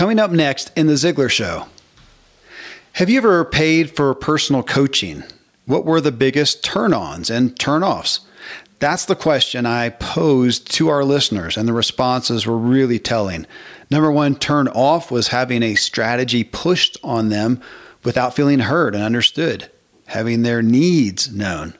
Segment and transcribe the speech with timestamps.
[0.00, 1.66] Coming up next in The Ziglar Show.
[2.94, 5.24] Have you ever paid for personal coaching?
[5.66, 8.20] What were the biggest turn ons and turn offs?
[8.78, 13.46] That's the question I posed to our listeners, and the responses were really telling.
[13.90, 17.60] Number one turn off was having a strategy pushed on them
[18.02, 19.70] without feeling heard and understood,
[20.06, 21.74] having their needs known.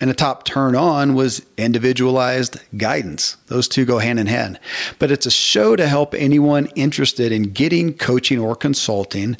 [0.00, 3.36] And a top turn on was individualized guidance.
[3.46, 4.60] Those two go hand in hand.
[4.98, 9.36] But it's a show to help anyone interested in getting coaching or consulting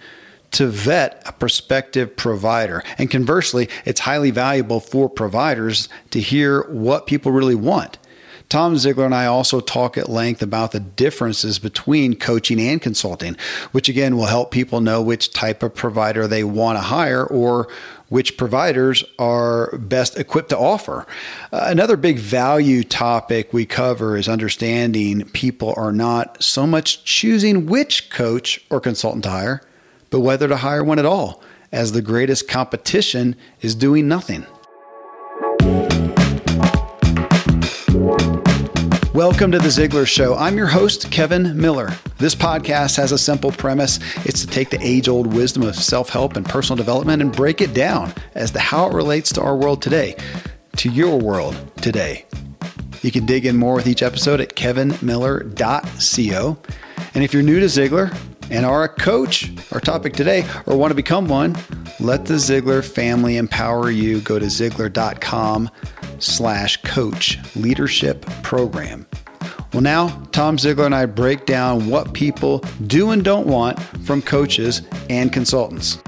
[0.53, 2.83] to vet a prospective provider.
[2.97, 7.99] And conversely, it's highly valuable for providers to hear what people really want.
[8.49, 13.37] Tom Ziglar and I also talk at length about the differences between coaching and consulting,
[13.73, 17.69] which again will help people know which type of provider they want to hire or
[18.09, 21.07] which providers are best equipped to offer.
[21.53, 27.67] Uh, another big value topic we cover is understanding people are not so much choosing
[27.67, 29.63] which coach or consultant to hire,
[30.11, 34.47] but whether to hire one at all, as the greatest competition is doing nothing.
[39.19, 40.37] Welcome to the Ziglar Show.
[40.37, 41.91] I'm your host, Kevin Miller.
[42.19, 46.09] This podcast has a simple premise it's to take the age old wisdom of self
[46.09, 49.57] help and personal development and break it down as to how it relates to our
[49.57, 50.15] world today,
[50.77, 52.27] to your world today.
[53.03, 56.59] You can dig in more with each episode at kevinmiller.co.
[57.15, 58.17] And if you're new to Ziglar
[58.53, 61.57] and are a coach, our topic today, or want to become one,
[61.99, 64.21] let the Ziglar family empower you.
[64.21, 65.71] Go to Ziglar.com
[66.23, 69.07] slash coach leadership program.
[69.73, 74.23] Well, now Tom Ziglar and I break down what people do and don't want from
[74.23, 75.99] coaches and consultants.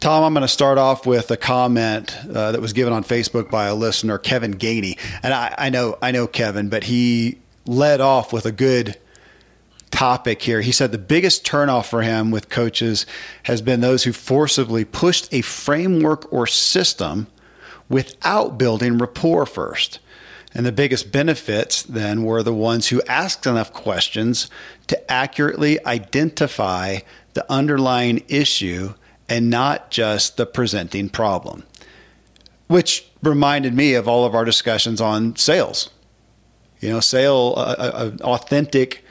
[0.00, 3.50] Tom, I'm going to start off with a comment uh, that was given on Facebook
[3.50, 8.00] by a listener, Kevin Gainey, and I, I know I know Kevin, but he led
[8.00, 8.96] off with a good
[9.90, 10.60] topic here.
[10.60, 13.06] He said the biggest turnoff for him with coaches
[13.44, 17.26] has been those who forcibly pushed a framework or system
[17.88, 20.00] without building rapport first.
[20.54, 24.50] And the biggest benefits then were the ones who asked enough questions
[24.86, 26.98] to accurately identify
[27.34, 28.94] the underlying issue
[29.28, 31.64] and not just the presenting problem.
[32.66, 35.90] Which reminded me of all of our discussions on sales.
[36.80, 39.04] You know, sale, uh, authentic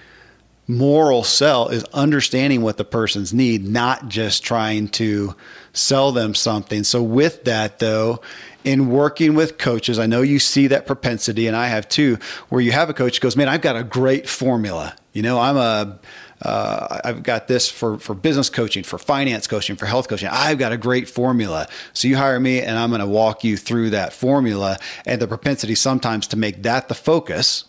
[0.68, 5.36] moral sell is understanding what the person's need, not just trying to
[5.74, 6.84] sell them something.
[6.84, 8.22] So with that though,
[8.68, 12.18] in working with coaches, I know you see that propensity and I have too,
[12.50, 14.94] where you have a coach goes, man, I've got a great formula.
[15.14, 16.00] You know, I'm a,
[16.42, 20.28] uh, I've got this for, for business coaching, for finance coaching, for health coaching.
[20.30, 21.70] I've got a great formula.
[21.94, 25.30] So you hire me and I'm going to walk you through that formula and the
[25.30, 27.64] propensity sometimes to make that the focus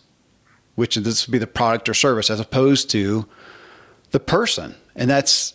[0.75, 3.25] which this would be the product or service as opposed to
[4.11, 4.75] the person.
[4.95, 5.53] And that's,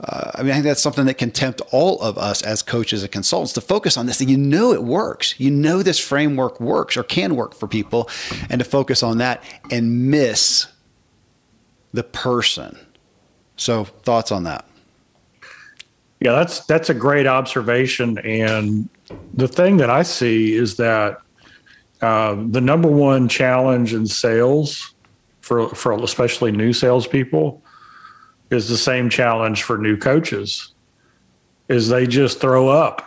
[0.00, 3.02] uh, I mean, I think that's something that can tempt all of us as coaches
[3.02, 5.38] and consultants to focus on this And You know, it works.
[5.40, 8.10] You know, this framework works or can work for people,
[8.50, 10.66] and to focus on that and miss
[11.92, 12.78] the person.
[13.56, 14.66] So, thoughts on that?
[16.20, 18.18] Yeah, that's that's a great observation.
[18.18, 18.88] And
[19.32, 21.18] the thing that I see is that
[22.02, 24.94] uh, the number one challenge in sales
[25.40, 27.62] for for especially new salespeople
[28.50, 30.72] is the same challenge for new coaches.
[31.68, 33.06] Is they just throw up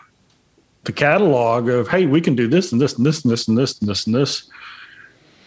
[0.84, 3.58] the catalog of hey we can do this and this and this and this and
[3.58, 4.50] this and this and this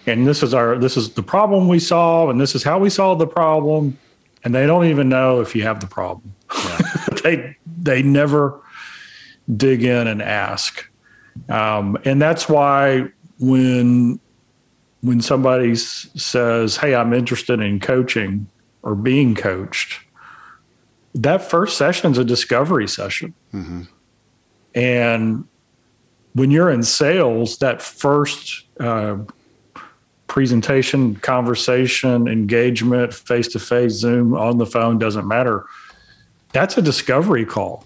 [0.07, 2.91] and this is our this is the problem we solve and this is how we
[2.91, 3.97] solve the problem
[4.45, 6.79] and they don't even know if you have the problem yeah.
[7.25, 8.61] they they never
[9.57, 10.89] dig in and ask
[11.49, 13.09] um, and that's why
[13.39, 14.21] when
[15.01, 18.47] when somebody says, "Hey, I'm interested in coaching
[18.83, 20.01] or being coached,"
[21.15, 23.35] that first session is a discovery session.
[23.53, 23.83] Mm-hmm.
[24.75, 25.45] And
[26.35, 29.19] when you're in sales, that first uh,
[30.27, 35.67] presentation, conversation, engagement, face to face, Zoom, on the phone, doesn't matter.
[36.53, 37.85] That's a discovery call.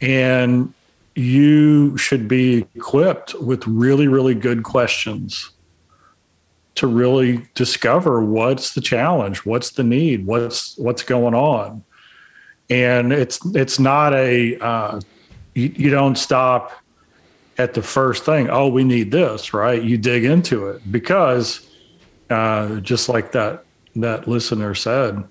[0.00, 0.72] And
[1.16, 5.50] you should be equipped with really, really good questions
[6.76, 11.84] to really discover what's the challenge, what's the need, what's what's going on,
[12.68, 15.00] and it's it's not a uh,
[15.54, 16.72] you, you don't stop
[17.58, 18.50] at the first thing.
[18.50, 19.80] Oh, we need this, right?
[19.82, 21.68] You dig into it because
[22.30, 23.64] uh, just like that
[23.96, 25.22] that listener said,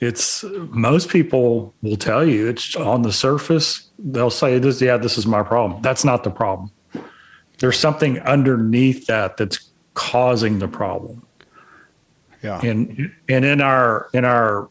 [0.00, 5.18] it's most people will tell you it's on the surface they'll say this yeah this
[5.18, 6.70] is my problem that's not the problem
[7.58, 11.26] there's something underneath that that's causing the problem
[12.42, 12.60] Yeah.
[12.62, 14.68] And and in our in our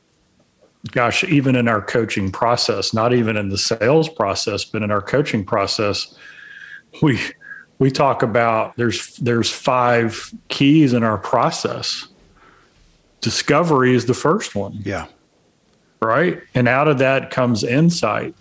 [0.92, 5.02] gosh, even in our coaching process, not even in the sales process, but in our
[5.02, 6.16] coaching process,
[7.02, 7.20] we
[7.78, 12.08] we talk about there's there's five keys in our process.
[13.22, 14.80] Discovery is the first one.
[14.84, 15.08] Yeah.
[16.02, 16.42] Right.
[16.56, 18.34] And out of that comes insight.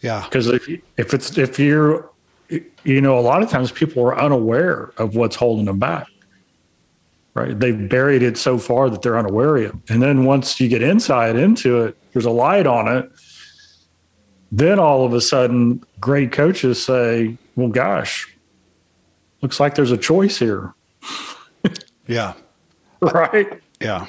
[0.00, 0.24] Yeah.
[0.24, 2.10] Because if if it's if you're
[2.48, 6.06] you know, a lot of times people are unaware of what's holding them back.
[7.34, 7.58] Right.
[7.58, 9.74] They've buried it so far that they're unaware of it.
[9.88, 13.10] And then once you get inside into it, there's a light on it.
[14.52, 18.32] Then all of a sudden, great coaches say, well, gosh,
[19.42, 20.74] looks like there's a choice here.
[22.06, 22.34] yeah.
[23.12, 23.60] Right.
[23.82, 24.06] Yeah.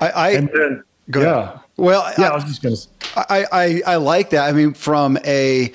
[0.00, 0.82] I, I then,
[1.14, 1.58] yeah.
[1.76, 2.88] Well, yeah, I, I was just going to.
[3.30, 4.48] I, I, I like that.
[4.48, 5.72] I mean, from a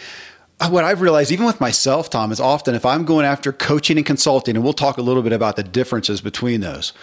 [0.59, 4.06] what I've realized, even with myself, Tom, is often if I'm going after coaching and
[4.06, 6.94] consulting, and we'll talk a little bit about the differences between those,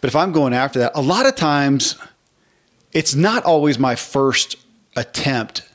[0.00, 1.96] but if I'm going after that, a lot of times
[2.92, 4.56] it's not always my first
[4.96, 5.68] attempt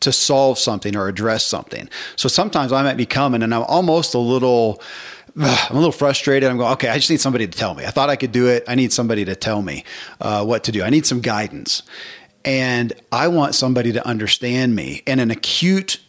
[0.00, 1.88] to solve something or address something.
[2.16, 4.82] So sometimes I might be coming and I'm almost a little.
[5.36, 6.50] I'm a little frustrated.
[6.50, 7.86] I'm going, okay, I just need somebody to tell me.
[7.86, 8.64] I thought I could do it.
[8.66, 9.84] I need somebody to tell me
[10.20, 10.82] uh, what to do.
[10.82, 11.84] I need some guidance.
[12.44, 15.02] And I want somebody to understand me.
[15.06, 16.00] And an acute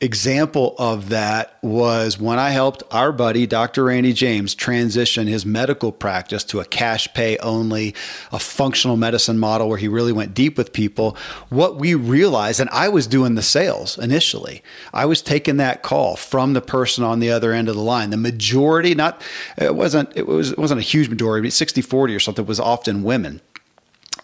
[0.00, 3.84] example of that was when I helped our buddy, Dr.
[3.84, 7.94] Randy James, transition his medical practice to a cash pay only,
[8.32, 11.16] a functional medicine model where he really went deep with people.
[11.48, 14.62] What we realized, and I was doing the sales initially,
[14.92, 18.10] I was taking that call from the person on the other end of the line.
[18.10, 19.22] The majority, not,
[19.56, 23.02] it wasn't, it was, it wasn't a huge majority, 60, 40 or something, was often
[23.04, 23.40] women.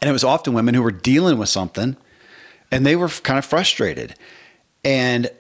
[0.02, 1.96] And it was often women who were dealing with something
[2.70, 4.14] and they were kind of frustrated.
[4.84, 5.30] And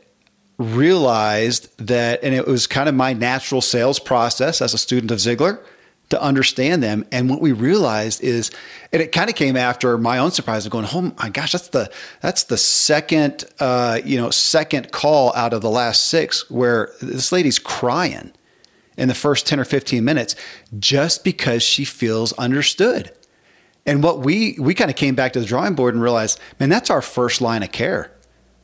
[0.60, 5.18] realized that, and it was kind of my natural sales process as a student of
[5.18, 5.58] Ziglar
[6.10, 7.06] to understand them.
[7.10, 8.50] And what we realized is,
[8.92, 11.68] and it kind of came after my own surprise of going, oh my gosh, that's
[11.68, 11.90] the
[12.20, 17.32] that's the second uh, you know second call out of the last six where this
[17.32, 18.32] lady's crying
[18.98, 20.36] in the first ten or fifteen minutes
[20.78, 23.12] just because she feels understood.
[23.86, 26.68] And what we we kind of came back to the drawing board and realized, man,
[26.68, 28.12] that's our first line of care.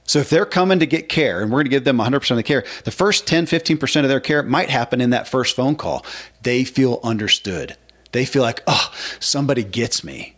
[0.07, 2.37] So if they're coming to get care and we're going to give them 100% of
[2.37, 5.75] the care, the first 10, 15% of their care might happen in that first phone
[5.75, 6.07] call.
[6.43, 7.77] They feel understood.
[8.13, 10.37] They feel like, oh, somebody gets me.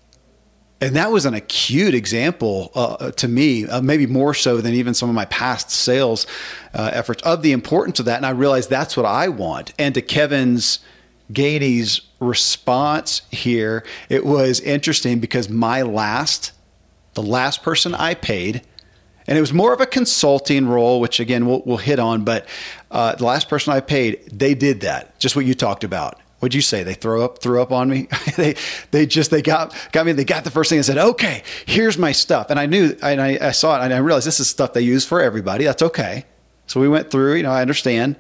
[0.81, 4.95] And that was an acute example uh, to me, uh, maybe more so than even
[4.95, 6.27] some of my past sales
[6.73, 8.17] uh, efforts of the importance of that.
[8.17, 9.75] And I realized that's what I want.
[9.79, 10.79] And to Kevin's
[11.33, 16.53] Gainey's response here, it was interesting because my last,
[17.15, 18.63] the last person I paid–
[19.29, 22.25] and it was more of a consulting role, which again we'll, we'll hit on.
[22.25, 22.49] But
[22.91, 26.19] uh, the last person I paid, they did that, just what you talked about.
[26.39, 26.83] What'd you say?
[26.83, 28.09] They throw up, threw up on me.
[28.37, 28.55] they,
[28.91, 30.13] they just, they got, got me.
[30.13, 33.21] They got the first thing and said, "Okay, here's my stuff." And I knew, and
[33.21, 35.65] I, I saw it, and I realized this is stuff they use for everybody.
[35.65, 36.25] That's okay.
[36.67, 37.35] So we went through.
[37.35, 38.17] You know, I understand.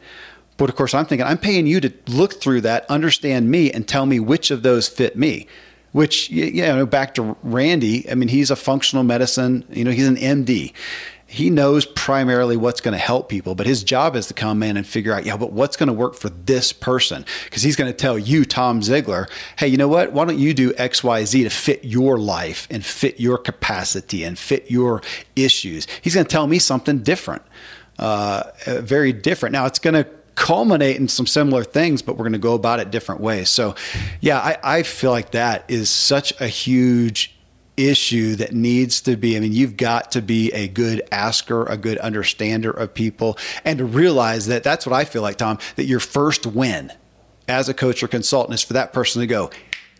[0.56, 3.86] But of course, I'm thinking I'm paying you to look through that, understand me, and
[3.86, 5.46] tell me which of those fit me
[5.92, 8.08] which you know back to Randy.
[8.10, 9.64] I mean, he's a functional medicine.
[9.70, 10.72] You know, he's an MD.
[11.30, 14.78] He knows primarily what's going to help people, but his job is to come in
[14.78, 17.26] and figure out, yeah, but what's going to work for this person?
[17.44, 20.14] Because he's going to tell you, Tom Ziglar hey, you know what?
[20.14, 24.24] Why don't you do X, Y, Z to fit your life and fit your capacity
[24.24, 25.02] and fit your
[25.36, 25.86] issues?
[26.00, 27.42] He's going to tell me something different,
[27.98, 29.52] uh, very different.
[29.52, 30.08] Now, it's going to
[30.48, 33.50] culminate in some similar things, but we're going to go about it different ways.
[33.50, 33.74] So,
[34.22, 37.36] yeah, I, I feel like that is such a huge
[37.76, 39.36] issue that needs to be.
[39.36, 43.76] I mean, you've got to be a good asker, a good understander of people, and
[43.76, 46.94] to realize that that's what I feel like, Tom, that your first win
[47.46, 49.50] as a coach or consultant is for that person to go,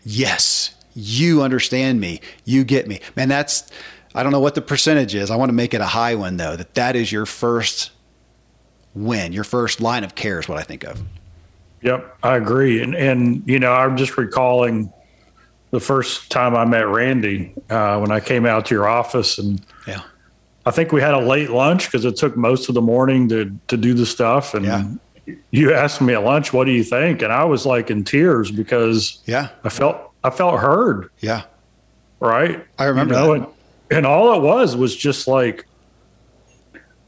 [0.03, 2.21] Yes, you understand me.
[2.43, 3.01] You get me.
[3.15, 3.69] Man, that's,
[4.15, 5.29] I don't know what the percentage is.
[5.29, 7.91] I want to make it a high one, though, that that is your first
[8.95, 9.33] win.
[9.33, 11.01] Your first line of care is what I think of.
[11.81, 12.81] Yep, I agree.
[12.81, 14.91] And and you know, I'm just recalling
[15.71, 19.61] the first time I met Randy uh, when I came out to your office, and
[19.87, 20.01] yeah,
[20.65, 23.55] I think we had a late lunch because it took most of the morning to
[23.67, 24.53] to do the stuff.
[24.53, 25.35] And yeah.
[25.51, 28.51] you asked me at lunch, "What do you think?" And I was like in tears
[28.51, 31.09] because yeah, I felt I felt heard.
[31.19, 31.43] Yeah,
[32.19, 32.65] right.
[32.77, 33.47] I remember you know, and,
[33.91, 35.65] and all it was was just like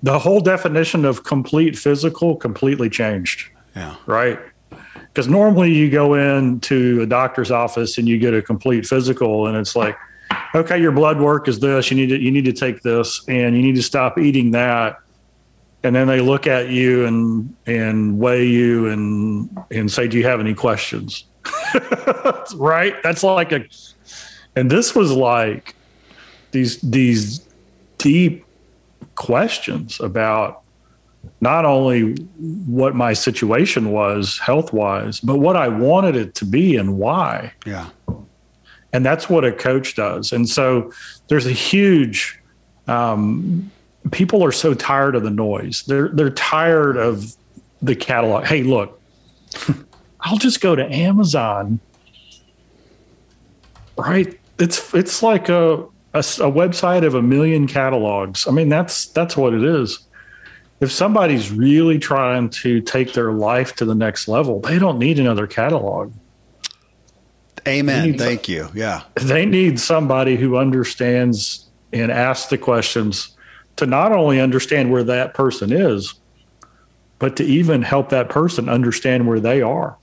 [0.04, 3.50] the whole definition of complete physical completely changed.
[3.76, 3.96] Yeah.
[4.06, 4.40] Right.
[4.96, 9.58] Because normally you go into a doctor's office and you get a complete physical, and
[9.58, 9.98] it's like,
[10.56, 11.92] okay, your blood work is this.
[11.92, 14.98] You need to you need to take this, and you need to stop eating that.
[15.84, 20.26] And then they look at you and and weigh you and and say, do you
[20.26, 21.26] have any questions?
[22.56, 22.96] right?
[23.04, 23.66] That's like a,
[24.56, 25.76] and this was like
[26.52, 27.46] these these
[27.98, 28.46] deep
[29.16, 30.62] questions about
[31.40, 32.14] not only
[32.68, 37.54] what my situation was health wise, but what I wanted it to be and why.
[37.66, 37.90] Yeah.
[38.94, 40.32] And that's what a coach does.
[40.32, 40.92] And so
[41.28, 42.40] there's a huge,
[42.88, 43.72] um,
[44.12, 45.84] people are so tired of the noise.
[45.84, 47.36] They're, they're tired of
[47.82, 48.46] the catalog.
[48.46, 49.00] Hey, look,
[50.22, 51.80] I'll just go to Amazon.
[53.98, 54.40] Right.
[54.60, 58.48] It's, it's like a, a, a website of a million catalogs.
[58.48, 60.00] I mean, that's, that's what it is
[60.82, 65.20] if somebody's really trying to take their life to the next level, they don't need
[65.20, 66.12] another catalog.
[67.68, 68.18] Amen.
[68.18, 68.70] Thank some, you.
[68.74, 69.04] Yeah.
[69.14, 73.38] They need somebody who understands and asks the questions
[73.76, 76.16] to not only understand where that person is,
[77.20, 79.96] but to even help that person understand where they are.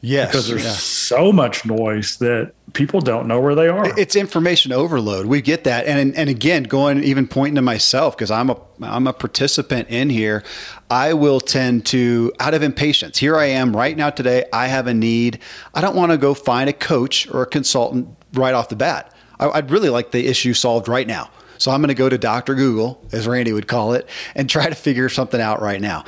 [0.00, 0.28] Yes.
[0.28, 0.70] Because there's yeah.
[0.70, 3.98] so much noise that people don't know where they are.
[3.98, 5.26] It's information overload.
[5.26, 5.86] We get that.
[5.86, 10.10] And and again, going even pointing to myself because I'm a I'm a participant in
[10.10, 10.44] here,
[10.90, 13.18] I will tend to out of impatience.
[13.18, 15.40] Here I am right now today, I have a need.
[15.74, 19.12] I don't want to go find a coach or a consultant right off the bat.
[19.40, 21.30] I, I'd really like the issue solved right now.
[21.58, 22.54] So I'm going to go to Dr.
[22.54, 26.04] Google, as Randy would call it, and try to figure something out right now.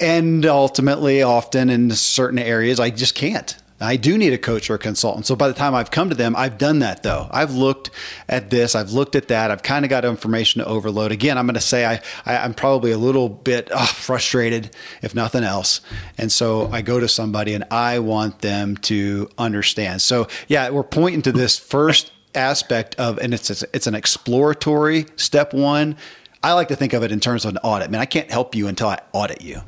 [0.00, 3.56] And ultimately, often in certain areas, I just can't.
[3.82, 5.24] I do need a coach or a consultant.
[5.24, 7.26] So by the time I've come to them, I've done that though.
[7.30, 7.90] I've looked
[8.28, 9.50] at this, I've looked at that.
[9.50, 11.12] I've kind of got information to overload.
[11.12, 15.14] Again, I'm going to say I, I am probably a little bit uh, frustrated, if
[15.14, 15.80] nothing else.
[16.18, 20.02] And so I go to somebody and I want them to understand.
[20.02, 25.54] So yeah, we're pointing to this first aspect of, and it's it's an exploratory step
[25.54, 25.96] one.
[26.42, 27.88] I like to think of it in terms of an audit.
[27.88, 29.62] I mean, I can't help you until I audit you.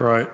[0.00, 0.28] Right.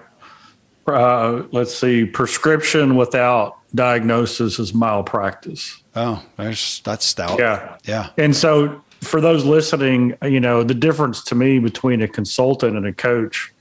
[0.87, 2.05] Uh, let's see.
[2.05, 5.83] Prescription without diagnosis is malpractice.
[5.95, 7.38] Oh, there's that's stout.
[7.38, 8.11] Yeah, yeah.
[8.17, 12.87] And so, for those listening, you know, the difference to me between a consultant and
[12.87, 13.52] a coach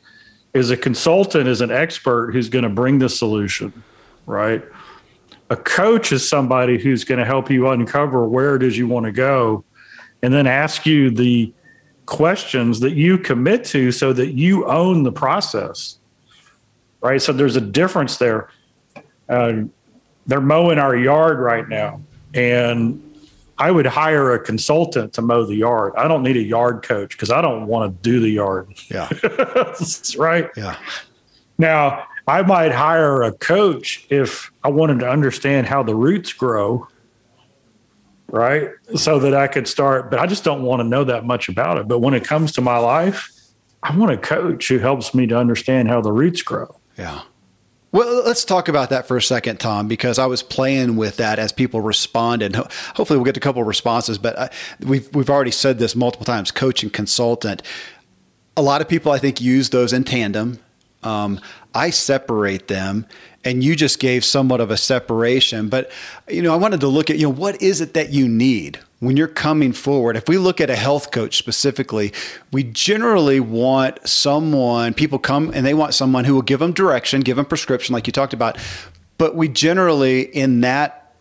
[0.54, 3.84] is a consultant is an expert who's going to bring the solution,
[4.26, 4.64] right?
[5.52, 9.06] A coach is somebody who's going to help you uncover where it is you want
[9.06, 9.64] to go,
[10.22, 11.54] and then ask you the
[12.10, 15.98] questions that you commit to so that you own the process.
[17.02, 17.22] Right.
[17.22, 18.50] So there's a difference there.
[19.30, 19.64] Uh,
[20.26, 22.02] they're mowing our yard right now.
[22.34, 23.02] And
[23.58, 25.94] I would hire a consultant to mow the yard.
[25.98, 28.74] I don't need a yard coach because I don't want to do the yard.
[28.90, 29.08] Yeah.
[30.18, 30.50] right.
[30.58, 30.78] Yeah.
[31.58, 36.88] Now, I might hire a coach if I wanted to understand how the roots grow
[38.32, 38.70] right?
[38.96, 41.78] So that I could start, but I just don't want to know that much about
[41.78, 41.88] it.
[41.88, 43.30] But when it comes to my life,
[43.84, 46.80] I want a coach who helps me to understand how the roots grow.
[46.98, 47.22] Yeah.
[47.92, 51.40] Well, let's talk about that for a second, Tom, because I was playing with that
[51.40, 52.56] as people responded.
[52.56, 54.50] Hopefully, we'll get a couple of responses, but I,
[54.82, 57.64] we've we've already said this multiple times: coach and consultant.
[58.56, 60.60] A lot of people, I think, use those in tandem.
[61.02, 61.40] Um,
[61.74, 63.06] I separate them
[63.44, 65.70] and you just gave somewhat of a separation.
[65.70, 65.92] But,
[66.28, 68.80] you know, I wanted to look at, you know, what is it that you need
[69.00, 70.18] when you're coming forward?
[70.18, 72.12] If we look at a health coach specifically,
[72.52, 77.22] we generally want someone, people come and they want someone who will give them direction,
[77.22, 78.58] give them prescription, like you talked about.
[79.18, 81.14] But we generally, in that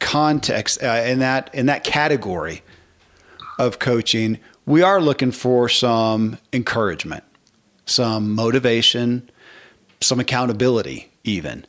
[0.00, 2.62] context, uh, in that in that category
[3.58, 7.24] of coaching, we are looking for some encouragement,
[7.86, 9.30] some motivation,
[10.00, 11.64] some accountability even.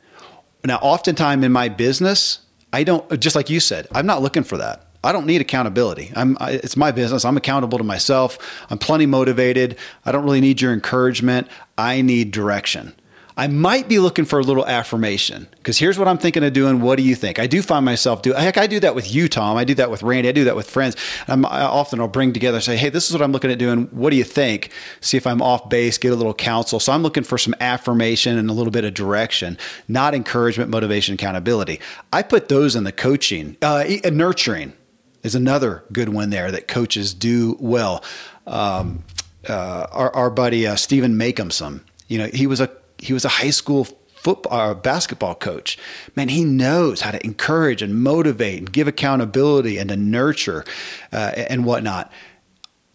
[0.64, 2.40] Now, oftentimes in my business,
[2.72, 4.86] I don't, just like you said, I'm not looking for that.
[5.02, 6.12] I don't need accountability.
[6.14, 7.24] I'm, I, it's my business.
[7.24, 8.38] I'm accountable to myself.
[8.68, 9.78] I'm plenty motivated.
[10.04, 11.48] I don't really need your encouragement.
[11.78, 12.94] I need direction.
[13.40, 16.82] I might be looking for a little affirmation because here's what I'm thinking of doing.
[16.82, 17.38] What do you think?
[17.38, 18.34] I do find myself do.
[18.34, 19.56] Heck, I do that with you, Tom.
[19.56, 20.28] I do that with Randy.
[20.28, 20.94] I do that with friends.
[21.26, 23.84] I'm, I often I'll bring together, say, hey, this is what I'm looking at doing.
[23.92, 24.72] What do you think?
[25.00, 26.80] See if I'm off base, get a little counsel.
[26.80, 29.56] So I'm looking for some affirmation and a little bit of direction,
[29.88, 31.80] not encouragement, motivation, accountability.
[32.12, 33.56] I put those in the coaching.
[33.62, 34.74] Uh, nurturing
[35.22, 38.04] is another good one there that coaches do well.
[38.46, 39.02] Um,
[39.48, 42.68] uh, our, our buddy uh, Stephen Makeumsome, you know, he was a
[43.00, 43.86] he was a high school
[44.20, 45.78] football uh, basketball coach.
[46.14, 50.64] Man, he knows how to encourage and motivate and give accountability and to nurture
[51.12, 52.12] uh, and whatnot.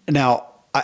[0.07, 0.83] Now, I,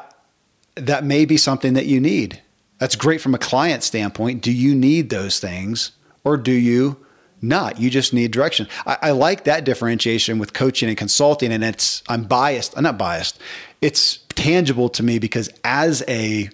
[0.75, 2.41] that may be something that you need.
[2.79, 4.41] That's great from a client standpoint.
[4.41, 5.91] Do you need those things
[6.23, 6.97] or do you
[7.39, 7.79] not?
[7.79, 8.67] You just need direction.
[8.87, 12.75] I, I like that differentiation with coaching and consulting, and it's I'm biased.
[12.75, 13.39] I'm not biased.
[13.81, 16.49] It's tangible to me because as a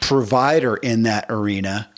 [0.00, 1.88] provider in that arena,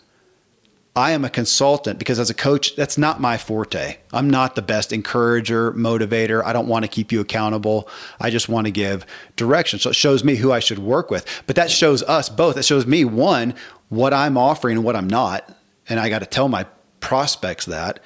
[0.95, 3.97] I am a consultant because as a coach, that's not my forte.
[4.11, 6.43] I'm not the best encourager, motivator.
[6.43, 7.87] I don't want to keep you accountable.
[8.19, 9.79] I just want to give direction.
[9.79, 11.25] So it shows me who I should work with.
[11.47, 12.57] But that shows us both.
[12.57, 13.53] It shows me, one,
[13.89, 15.55] what I'm offering and what I'm not.
[15.87, 16.65] And I got to tell my
[16.99, 17.99] prospects that.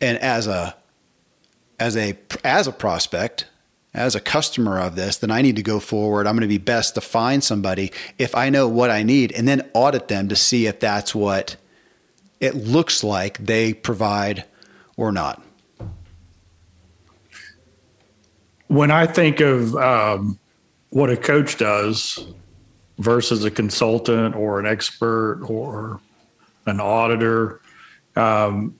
[0.00, 0.74] And as a
[1.78, 3.46] as a as a prospect,
[3.94, 6.26] as a customer of this, then I need to go forward.
[6.26, 9.46] I'm going to be best to find somebody if I know what I need and
[9.46, 11.56] then audit them to see if that's what
[12.40, 14.44] it looks like they provide
[14.96, 15.42] or not?
[18.68, 20.38] When I think of um,
[20.90, 22.26] what a coach does
[22.98, 26.00] versus a consultant or an expert or
[26.66, 27.60] an auditor,
[28.16, 28.78] um,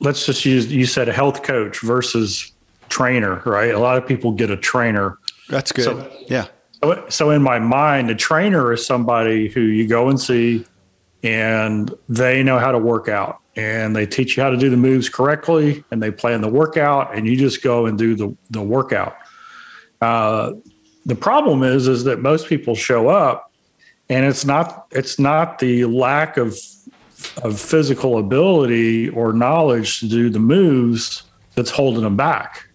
[0.00, 2.52] let's just use you said a health coach versus
[2.88, 3.74] trainer, right?
[3.74, 5.18] A lot of people get a trainer.
[5.48, 5.84] That's good.
[5.84, 6.46] So, yeah.
[6.82, 10.64] So, so in my mind, a trainer is somebody who you go and see
[11.22, 14.76] and they know how to work out and they teach you how to do the
[14.76, 18.62] moves correctly and they plan the workout and you just go and do the, the
[18.62, 19.16] workout
[20.02, 20.52] uh,
[21.06, 23.52] the problem is is that most people show up
[24.08, 26.56] and it's not it's not the lack of
[27.42, 31.22] of physical ability or knowledge to do the moves
[31.54, 32.65] that's holding them back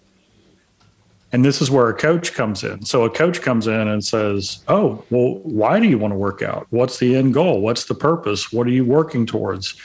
[1.31, 2.85] and this is where a coach comes in.
[2.85, 6.41] So a coach comes in and says, Oh, well, why do you want to work
[6.41, 6.67] out?
[6.69, 7.61] What's the end goal?
[7.61, 8.51] What's the purpose?
[8.51, 9.75] What are you working towards?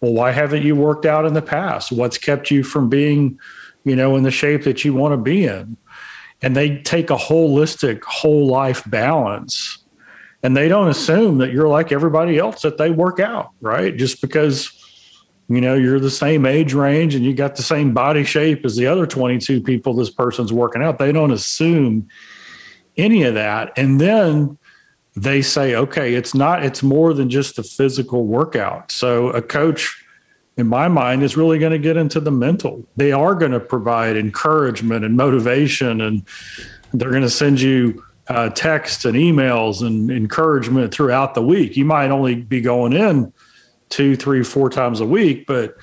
[0.00, 1.92] Well, why haven't you worked out in the past?
[1.92, 3.38] What's kept you from being,
[3.84, 5.76] you know, in the shape that you want to be in?
[6.40, 9.78] And they take a holistic, whole life balance.
[10.42, 13.96] And they don't assume that you're like everybody else that they work out, right?
[13.96, 14.81] Just because
[15.54, 18.76] you know you're the same age range and you got the same body shape as
[18.76, 20.98] the other 22 people this person's working out.
[20.98, 22.08] They don't assume
[22.96, 23.72] any of that.
[23.76, 24.58] And then
[25.14, 28.90] they say okay it's not it's more than just a physical workout.
[28.90, 30.04] So a coach
[30.56, 32.86] in my mind is really going to get into the mental.
[32.96, 36.26] They are going to provide encouragement and motivation and
[36.92, 41.76] they're going to send you uh, texts and emails and encouragement throughout the week.
[41.76, 43.32] You might only be going in
[43.92, 45.76] two, three, four times a week, but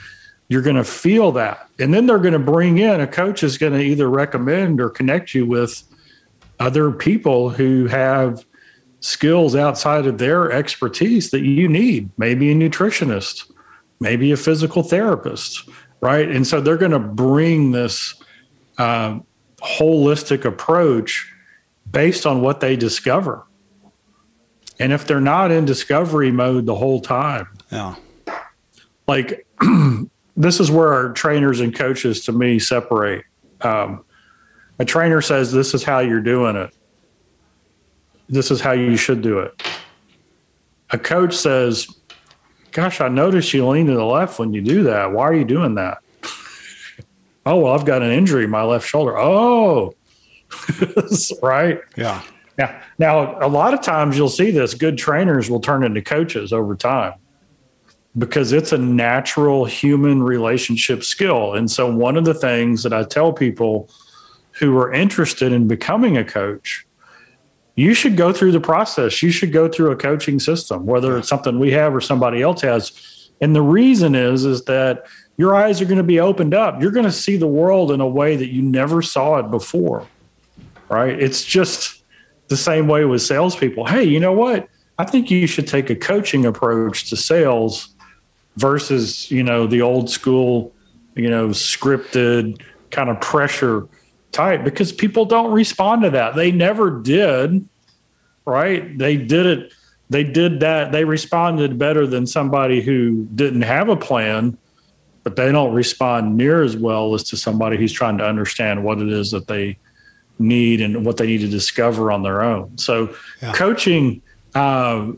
[0.47, 1.69] you're going to feel that.
[1.77, 4.89] And then they're going to bring in a coach is going to either recommend or
[4.89, 5.83] connect you with
[6.59, 8.43] other people who have
[8.99, 13.49] skills outside of their expertise that you need, maybe a nutritionist,
[13.99, 15.69] maybe a physical therapist,
[16.01, 16.29] right?
[16.29, 18.15] And so they're going to bring this
[18.79, 19.19] uh,
[19.61, 21.31] holistic approach
[21.89, 23.45] based on what they discover.
[24.79, 27.95] And if they're not in discovery mode the whole time, yeah.
[29.07, 29.47] Like
[30.37, 33.25] this is where our trainers and coaches to me separate.
[33.61, 34.05] Um,
[34.79, 36.73] a trainer says, This is how you're doing it.
[38.29, 39.61] This is how you should do it.
[40.91, 41.87] A coach says,
[42.71, 45.11] Gosh, I noticed you lean to the left when you do that.
[45.11, 45.97] Why are you doing that?
[47.45, 49.17] oh, well, I've got an injury in my left shoulder.
[49.17, 49.95] Oh,
[51.41, 51.81] right.
[51.97, 52.21] Yeah.
[52.57, 56.53] Now, now, a lot of times you'll see this good trainers will turn into coaches
[56.53, 57.13] over time
[58.17, 61.53] because it's a natural human relationship skill.
[61.53, 63.89] And so, one of the things that I tell people
[64.53, 66.85] who are interested in becoming a coach,
[67.75, 69.21] you should go through the process.
[69.21, 72.61] You should go through a coaching system, whether it's something we have or somebody else
[72.61, 73.29] has.
[73.41, 75.05] And the reason is, is that
[75.37, 76.81] your eyes are going to be opened up.
[76.81, 80.05] You're going to see the world in a way that you never saw it before.
[80.89, 81.17] Right?
[81.17, 82.03] It's just
[82.49, 83.85] the same way with salespeople.
[83.85, 84.67] Hey, you know what?
[84.97, 87.95] I think you should take a coaching approach to sales
[88.59, 90.73] versus you know the old school
[91.15, 93.87] you know scripted kind of pressure
[94.31, 96.35] type because people don't respond to that.
[96.35, 97.67] They never did
[98.45, 98.97] right?
[98.97, 99.73] They did it
[100.09, 104.57] they did that they responded better than somebody who didn't have a plan
[105.23, 108.99] but they don't respond near as well as to somebody who's trying to understand what
[108.99, 109.77] it is that they
[110.39, 112.77] need and what they need to discover on their own.
[112.77, 113.53] So yeah.
[113.53, 114.21] coaching
[114.55, 115.11] uh,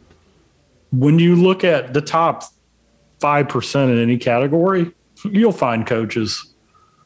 [0.91, 2.43] when you look at the top
[3.21, 4.91] 5% in any category,
[5.23, 6.53] you'll find coaches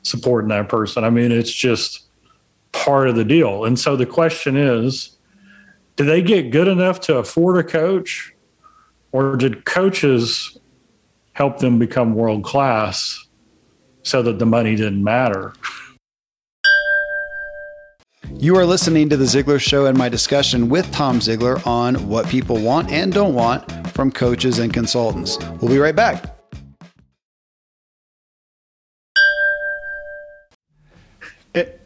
[0.04, 1.04] supporting that person.
[1.04, 2.04] I mean, it's just
[2.72, 3.66] part of the deal.
[3.66, 5.18] And so the question is
[5.96, 8.34] do they get good enough to afford a coach,
[9.12, 10.58] or did coaches
[11.34, 13.26] help them become world class
[14.04, 15.54] so that the money didn't matter?
[18.38, 22.28] You are listening to The Ziglar Show and my discussion with Tom Ziglar on what
[22.28, 25.40] people want and don't want from coaches and consultants.
[25.62, 26.36] We'll be right back.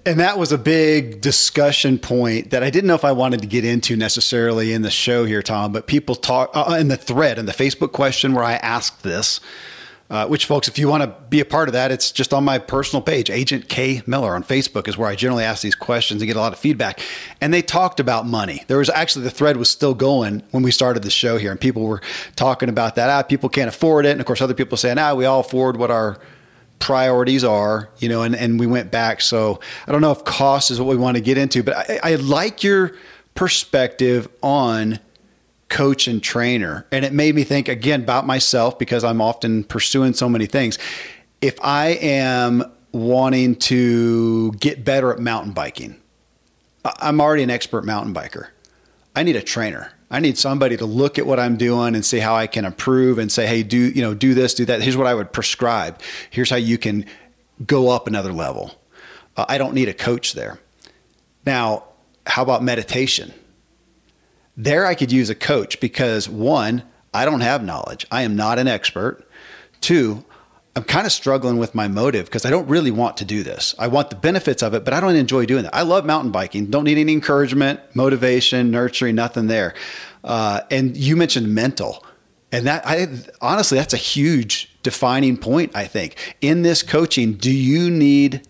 [0.06, 3.48] and that was a big discussion point that I didn't know if I wanted to
[3.48, 5.72] get into necessarily in the show here, Tom.
[5.72, 9.40] But people talk uh, in the thread in the Facebook question where I asked this.
[10.10, 12.44] Uh, which, folks, if you want to be a part of that, it's just on
[12.44, 16.20] my personal page, Agent K Miller on Facebook, is where I generally ask these questions
[16.20, 17.00] and get a lot of feedback.
[17.40, 18.64] And they talked about money.
[18.68, 21.62] There was actually the thread was still going when we started the show here, and
[21.62, 22.02] people were
[22.36, 23.08] talking about that.
[23.08, 25.78] Ah, people can't afford it, and of course, other people saying, ah, we all afford
[25.78, 26.18] what our
[26.80, 29.22] priorities are, you know, and, and we went back.
[29.22, 32.00] So I don't know if cost is what we want to get into, but I,
[32.14, 32.96] I like your
[33.36, 35.00] perspective on
[35.70, 36.86] coach and trainer.
[36.92, 40.78] And it made me think again about myself because I'm often pursuing so many things.
[41.42, 45.96] If I am wanting to get better at mountain biking,
[46.84, 48.48] I'm already an expert mountain biker.
[49.16, 49.92] I need a trainer.
[50.12, 53.20] I need somebody to look at what I'm doing and see how I can improve
[53.20, 54.82] and say, hey, do you know, do this, do that.
[54.82, 56.02] Here's what I would prescribe.
[56.32, 57.06] Here's how you can
[57.66, 58.74] go up another level.
[59.38, 60.60] Uh, I don't need a coach there.
[61.46, 61.84] Now,
[62.26, 63.34] how about meditation?
[64.60, 68.06] There, I could use a coach because one, I don't have knowledge.
[68.12, 69.26] I am not an expert.
[69.80, 70.26] Two,
[70.76, 73.74] I'm kind of struggling with my motive because I don't really want to do this.
[73.80, 75.72] I want the benefits of it, but I don't enjoy doing it.
[75.72, 76.66] I love mountain biking.
[76.66, 79.76] Don't need any encouragement, motivation, nurturing, nothing there.
[80.26, 82.06] Uh, and you mentioned mental,
[82.52, 83.08] and that I
[83.40, 85.72] honestly that's a huge defining point.
[85.74, 88.46] I think in this coaching, do you need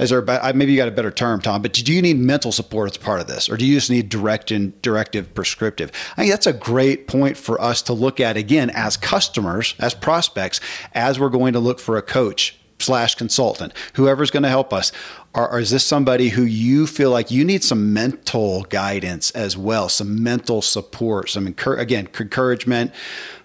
[0.00, 0.22] is there
[0.54, 1.60] maybe you got a better term, Tom?
[1.60, 4.08] But do you need mental support as part of this, or do you just need
[4.08, 5.92] direct and directive prescriptive?
[6.12, 9.94] I think that's a great point for us to look at again as customers, as
[9.94, 10.60] prospects,
[10.94, 14.90] as we're going to look for a coach slash consultant, whoever's going to help us.
[15.34, 19.56] Or, or, is this somebody who you feel like you need some mental guidance as
[19.56, 22.92] well, some mental support, some again encouragement,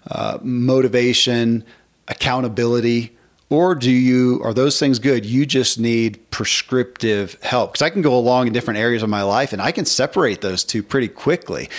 [0.10, 1.64] uh, motivation,
[2.08, 3.16] accountability?
[3.50, 5.26] Or do you are those things good?
[5.26, 7.74] You just need prescriptive help.
[7.74, 10.42] Because i can go along in different areas of my life and i can separate
[10.42, 11.70] those two pretty quickly.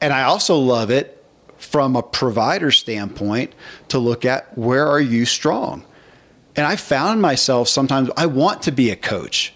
[0.00, 1.24] And i also love it
[1.56, 3.54] from a provider standpoint
[3.88, 5.84] to look at where are you strong.
[6.56, 9.54] And i found myself sometimes i want to be a coach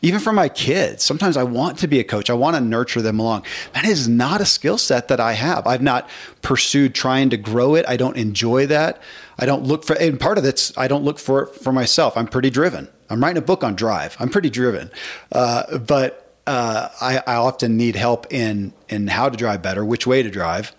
[0.00, 1.02] even for my kids.
[1.02, 2.30] Sometimes i want to be a coach.
[2.30, 3.44] I want to nurture them along.
[3.72, 5.66] That is not a skill set that i have.
[5.66, 6.08] I've not
[6.42, 7.84] pursued trying to grow it.
[7.88, 9.02] I don't enjoy that
[9.38, 12.16] i don't look for and part of it's i don't look for it for myself.
[12.16, 12.88] I'm pretty driven.
[13.10, 14.16] I'm writing a book on drive.
[14.20, 14.90] I'm pretty driven.
[15.32, 20.06] Uh, but uh, I, I often need help in in how to drive better which
[20.06, 20.74] way to drive.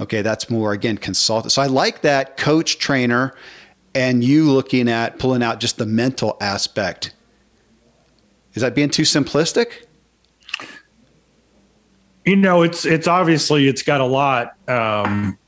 [0.00, 3.34] Okay that's more again consultant so i like that coach trainer
[3.96, 7.14] and you looking at pulling out just the mental aspect.
[8.52, 9.86] Is that being too simplistic?
[12.26, 14.54] You know, it's it's obviously it's got a lot.
[14.68, 15.38] Um,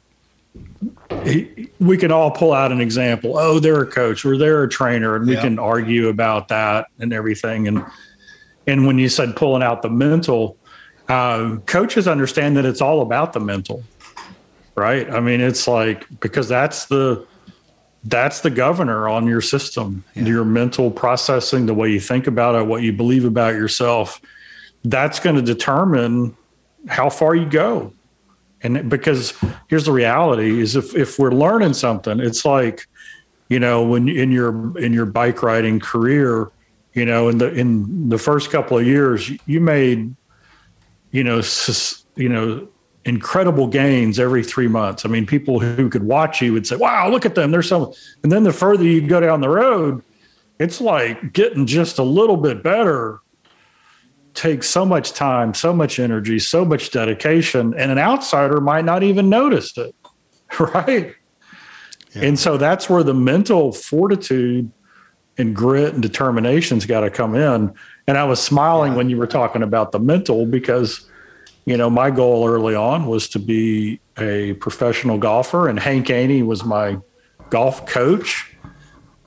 [1.81, 3.37] we can all pull out an example.
[3.37, 5.43] Oh, they're a coach or they're a trainer, and we yeah.
[5.43, 7.67] can argue about that and everything.
[7.69, 7.85] And
[8.67, 10.57] and when you said pulling out the mental,
[11.09, 13.83] uh, coaches understand that it's all about the mental,
[14.75, 15.11] right?
[15.11, 17.27] I mean, it's like because that's the
[18.05, 20.25] that's the governor on your system, yeah.
[20.25, 24.21] your mental processing, the way you think about it, what you believe about yourself.
[24.85, 26.37] That's going to determine
[26.87, 27.93] how far you go.
[28.63, 29.35] And because
[29.69, 32.87] here's the reality is if, if we're learning something, it's like,
[33.49, 36.51] you know, when in your, in your bike riding career,
[36.93, 40.15] you know, in the, in the first couple of years, you made,
[41.13, 41.41] you know,
[42.17, 42.69] you know,
[43.05, 45.07] incredible gains every three months.
[45.07, 47.51] I mean, people who could watch you would say, wow, look at them.
[47.51, 47.93] There's some.
[48.23, 50.03] And then the further you go down the road,
[50.59, 53.21] it's like getting just a little bit better
[54.39, 59.03] takes so much time, so much energy, so much dedication, and an outsider might not
[59.03, 59.95] even notice it.
[60.59, 61.15] Right.
[62.15, 62.23] Yeah.
[62.23, 64.73] And so that's where the mental fortitude
[65.37, 67.75] and grit and determination's got to come in.
[68.07, 68.97] And I was smiling yeah.
[68.97, 71.07] when you were talking about the mental because
[71.69, 76.43] you know, my goal early on was to be a professional golfer, and Hank Haney
[76.43, 76.97] was my
[77.51, 78.57] golf coach,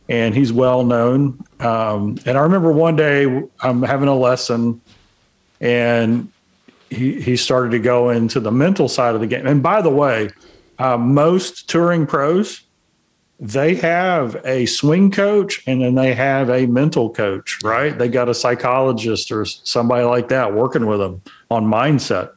[0.09, 1.39] and he's well known.
[1.59, 4.80] Um, and I remember one day I'm having a lesson,
[5.61, 6.29] and
[6.89, 9.47] he he started to go into the mental side of the game.
[9.47, 10.29] And by the way,
[10.77, 12.61] uh, most touring pros
[13.41, 17.97] they have a swing coach and then they have a mental coach, right?
[17.97, 22.33] They got a psychologist or somebody like that working with them on mindset.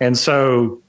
[0.00, 0.82] And so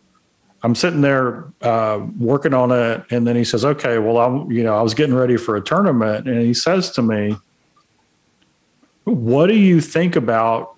[0.63, 4.63] I'm sitting there uh, working on it, and then he says, "Okay, well, I'm you
[4.63, 7.35] know I was getting ready for a tournament," and he says to me,
[9.03, 10.75] "What do you think about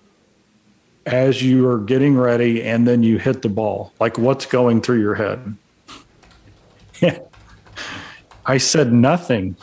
[1.06, 3.92] as you are getting ready and then you hit the ball?
[4.00, 5.56] Like what's going through your head?"
[8.46, 9.56] I said nothing.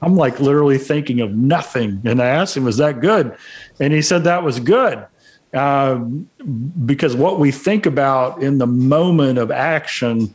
[0.00, 2.00] I'm like literally thinking of nothing.
[2.04, 3.36] And I asked him, "Was that good?"
[3.80, 5.04] And he said that was good.
[5.54, 5.96] Uh,
[6.84, 10.34] because what we think about in the moment of action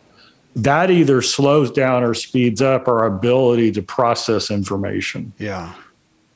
[0.56, 5.34] that either slows down or speeds up our ability to process information.
[5.38, 5.74] Yeah.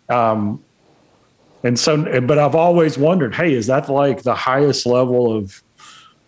[0.10, 0.64] Um,
[1.64, 5.64] and so, but I've always wondered, hey, is that like the highest level of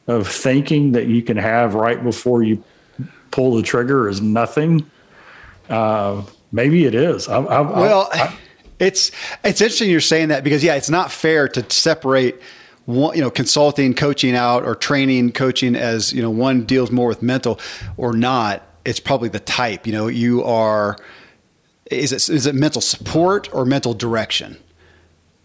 [0.07, 2.63] of thinking that you can have right before you
[3.31, 4.09] pull the trigger?
[4.09, 4.89] Is nothing?
[5.69, 7.27] Uh, maybe it is.
[7.27, 8.37] I, I, well, I,
[8.79, 9.11] it's
[9.43, 12.41] it's interesting you're saying that because yeah, it's not fair to separate
[12.85, 17.07] one, you know, consulting, coaching out, or training, coaching as you know, one deals more
[17.07, 17.59] with mental
[17.97, 18.63] or not.
[18.83, 19.85] It's probably the type.
[19.85, 20.97] You know, you are.
[21.91, 24.57] Is it is it mental support or mental direction?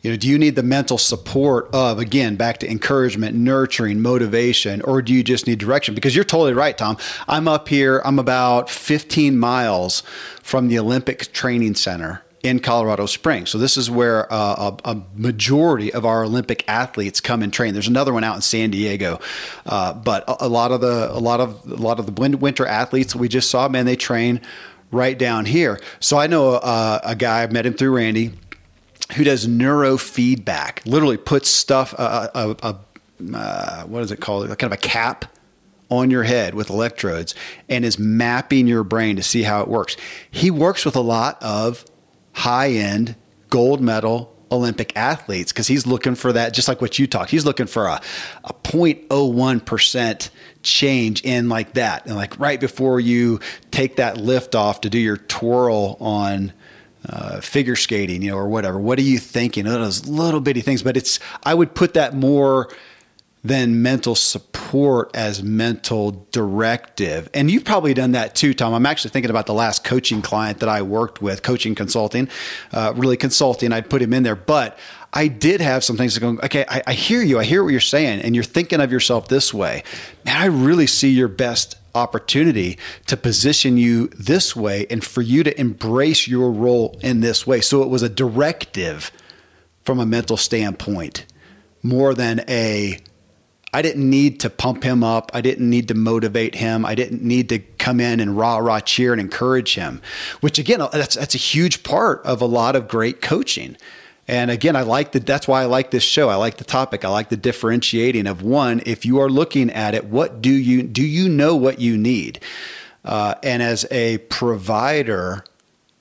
[0.04, 4.82] You know, do you need the mental support of again back to encouragement, nurturing, motivation,
[4.82, 5.94] or do you just need direction?
[5.94, 6.98] Because you're totally right, Tom.
[7.26, 8.02] I'm up here.
[8.04, 10.02] I'm about 15 miles
[10.42, 13.48] from the Olympic Training Center in Colorado Springs.
[13.48, 17.72] So this is where uh, a, a, majority of our Olympic athletes come and train.
[17.72, 19.20] There's another one out in San Diego,
[19.64, 22.66] uh, but a, a, lot of the a lot of a lot of the winter
[22.66, 24.42] athletes we just saw, man, they train
[24.94, 25.80] right down here.
[26.00, 27.42] So I know uh, a guy.
[27.42, 28.32] I met him through Randy,
[29.14, 30.84] who does neurofeedback.
[30.86, 32.76] Literally puts stuff uh, a,
[33.34, 34.46] uh, what is it called?
[34.58, 35.26] Kind of a cap
[35.90, 37.34] on your head with electrodes
[37.68, 39.96] and is mapping your brain to see how it works.
[40.30, 41.84] He works with a lot of
[42.32, 43.14] high end
[43.50, 47.30] gold medal Olympic athletes because he's looking for that, just like what you talked.
[47.30, 48.00] He's looking for a,
[48.44, 50.30] a 0.01%
[50.62, 52.06] change in like that.
[52.06, 56.52] And like right before you take that lift off to do your twirl on
[57.08, 59.64] uh, figure skating, you know, or whatever, what are you thinking?
[59.64, 60.82] Those little bitty things.
[60.82, 62.68] But it's, I would put that more
[63.44, 67.28] than mental support as mental directive.
[67.34, 68.72] And you've probably done that too, Tom.
[68.72, 72.30] I'm actually thinking about the last coaching client that I worked with, coaching consulting,
[72.72, 73.70] uh, really consulting.
[73.70, 74.78] I'd put him in there, but
[75.12, 77.38] I did have some things that going, okay, I, I hear you.
[77.38, 78.22] I hear what you're saying.
[78.22, 79.84] And you're thinking of yourself this way.
[80.24, 85.42] Man, I really see your best opportunity to position you this way and for you
[85.44, 87.60] to embrace your role in this way.
[87.60, 89.10] So it was a directive
[89.82, 91.26] from a mental standpoint
[91.82, 92.98] more than a
[93.74, 95.32] I didn't need to pump him up.
[95.34, 96.86] I didn't need to motivate him.
[96.86, 100.00] I didn't need to come in and rah rah cheer and encourage him,
[100.40, 103.76] which again, that's, that's a huge part of a lot of great coaching.
[104.26, 105.26] And again, I like that.
[105.26, 106.30] That's why I like this show.
[106.30, 107.04] I like the topic.
[107.04, 108.82] I like the differentiating of one.
[108.86, 111.04] If you are looking at it, what do you do?
[111.04, 112.40] You know what you need,
[113.04, 115.44] uh, and as a provider,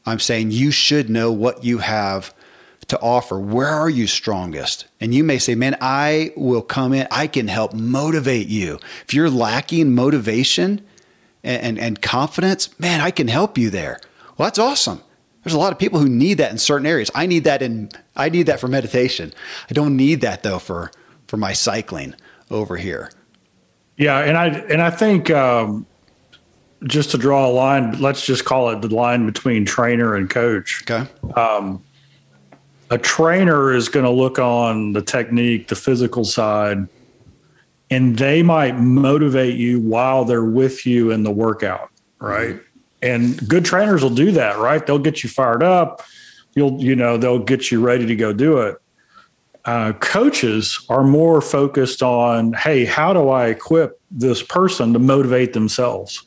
[0.06, 2.34] I'm saying you should know what you have
[2.88, 3.40] to offer.
[3.40, 4.86] Where are you strongest?
[5.00, 8.80] And you may say, man, I will come in, I can help motivate you.
[9.06, 10.86] If you're lacking motivation
[11.44, 14.00] and, and, and, confidence, man, I can help you there.
[14.38, 15.02] Well, that's awesome.
[15.44, 17.12] There's a lot of people who need that in certain areas.
[17.14, 19.34] I need that in I need that for meditation.
[19.70, 20.92] I don't need that though for
[21.28, 22.16] for my cycling
[22.50, 23.12] over here.
[23.98, 25.86] Yeah, and I and I think um,
[26.86, 30.84] just to draw a line, let's just call it the line between trainer and coach.
[30.84, 31.10] Okay.
[31.36, 31.84] Um,
[32.90, 36.88] a trainer is going to look on the technique, the physical side,
[37.90, 42.60] and they might motivate you while they're with you in the workout, right?
[43.04, 44.84] And good trainers will do that, right?
[44.86, 46.02] They'll get you fired up.
[46.56, 48.78] You'll, you know, they'll get you ready to go do it.
[49.66, 55.54] Uh, coaches are more focused on, hey, how do I equip this person to motivate
[55.54, 56.26] themselves?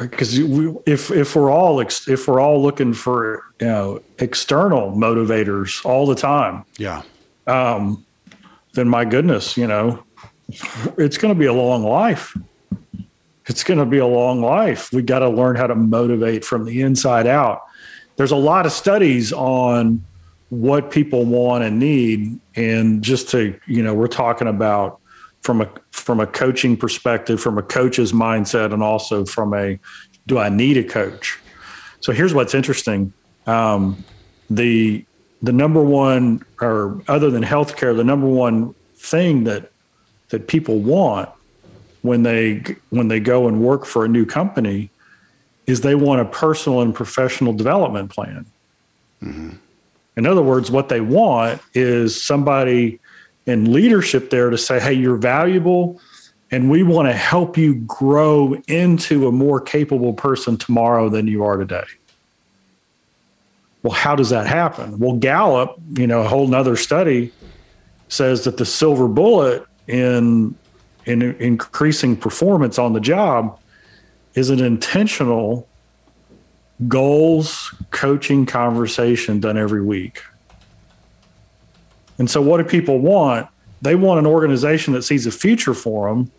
[0.00, 6.06] because if if we're all if we're all looking for you know external motivators all
[6.06, 7.02] the time, yeah,
[7.46, 8.04] um,
[8.72, 10.02] then my goodness, you know,
[10.98, 12.36] it's going to be a long life.
[13.50, 14.92] It's going to be a long life.
[14.92, 17.64] We got to learn how to motivate from the inside out.
[18.14, 20.04] There's a lot of studies on
[20.50, 25.00] what people want and need, and just to you know, we're talking about
[25.40, 29.80] from a from a coaching perspective, from a coach's mindset, and also from a
[30.28, 31.36] do I need a coach?
[31.98, 33.12] So here's what's interesting:
[33.48, 34.04] um,
[34.48, 35.04] the
[35.42, 39.72] the number one, or other than healthcare, the number one thing that
[40.28, 41.30] that people want
[42.02, 44.90] when they when they go and work for a new company
[45.66, 48.46] is they want a personal and professional development plan.
[49.22, 49.50] Mm-hmm.
[50.16, 52.98] In other words, what they want is somebody
[53.46, 56.00] in leadership there to say, hey, you're valuable
[56.50, 61.44] and we want to help you grow into a more capable person tomorrow than you
[61.44, 61.84] are today.
[63.82, 64.98] Well, how does that happen?
[64.98, 67.32] Well, Gallup, you know, a whole nother study
[68.08, 70.54] says that the silver bullet in
[71.10, 73.58] in increasing performance on the job
[74.34, 75.66] is an intentional
[76.88, 80.22] goals coaching conversation done every week.
[82.18, 83.48] And so, what do people want?
[83.82, 86.30] They want an organization that sees a future for them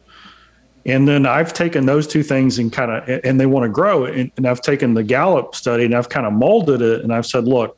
[0.86, 4.06] And then I've taken those two things and kind of, and they want to grow.
[4.06, 7.02] And, and I've taken the Gallup study and I've kind of molded it.
[7.02, 7.78] And I've said, look,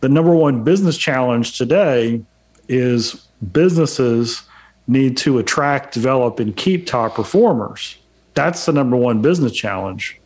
[0.00, 2.22] the number one business challenge today
[2.68, 4.42] is businesses
[4.86, 7.96] need to attract, develop, and keep top performers.
[8.34, 10.20] That's the number one business challenge.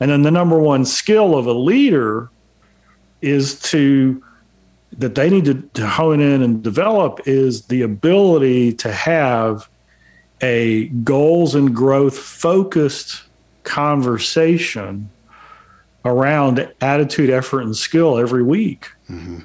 [0.00, 2.30] And then the number one skill of a leader
[3.20, 4.22] is to
[4.98, 9.68] that they need to, to hone in and develop is the ability to have
[10.40, 13.24] a goals and growth focused
[13.64, 15.10] conversation
[16.04, 18.90] around attitude, effort, and skill every week.
[19.08, 19.40] Mm-hmm.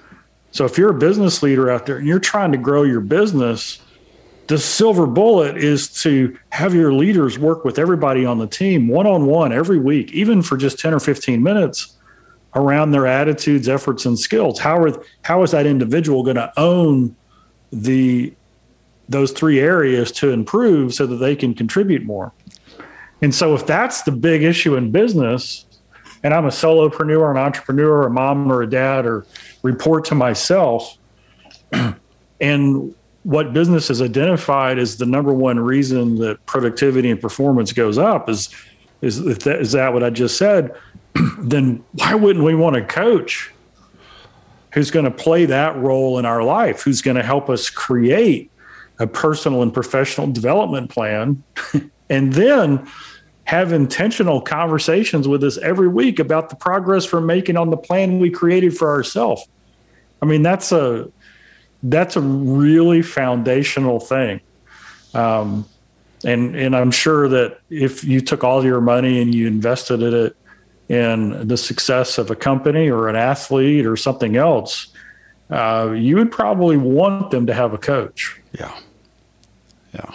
[0.52, 3.80] So if you're a business leader out there and you're trying to grow your business,
[4.50, 9.06] the silver bullet is to have your leaders work with everybody on the team one
[9.06, 11.96] on one every week, even for just 10 or 15 minutes
[12.56, 14.58] around their attitudes, efforts, and skills.
[14.58, 17.16] How are how is that individual going to own
[17.72, 18.34] the
[19.08, 22.34] those three areas to improve so that they can contribute more?
[23.22, 25.68] And so if that's the big issue in business,
[26.24, 29.28] and I'm a solopreneur, an entrepreneur, a mom or a dad, or
[29.62, 30.98] report to myself,
[32.42, 37.98] and what business has identified as the number one reason that productivity and performance goes
[37.98, 38.50] up is
[39.02, 40.76] is that, is that what I just said?
[41.40, 43.52] then why wouldn't we want a coach
[44.74, 48.52] who's going to play that role in our life, who's going to help us create
[49.00, 51.42] a personal and professional development plan,
[52.10, 52.88] and then
[53.46, 58.20] have intentional conversations with us every week about the progress we're making on the plan
[58.20, 59.48] we created for ourselves.
[60.22, 61.10] I mean, that's a
[61.84, 64.42] that's a really foundational thing.
[65.14, 65.66] Um,
[66.26, 70.36] and and I'm sure that if you took all your money and you invested it
[70.90, 74.88] in the success of a company or an athlete or something else,
[75.50, 78.40] uh, you would probably want them to have a coach.
[78.58, 78.76] Yeah.
[79.94, 80.14] Yeah.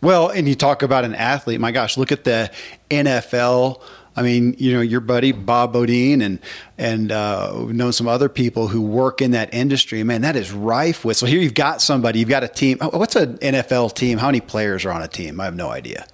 [0.00, 1.60] Well, and you talk about an athlete.
[1.60, 2.50] My gosh, look at the
[2.90, 3.80] NFL
[4.14, 6.38] I mean, you know, your buddy Bob Beaudine and
[6.76, 10.02] and uh, we've known some other people who work in that industry.
[10.02, 11.16] Man, that is rife with.
[11.16, 12.78] So here you've got somebody, you've got a team.
[12.78, 14.18] What's an NFL team?
[14.18, 15.40] How many players are on a team?
[15.40, 16.06] I have no idea.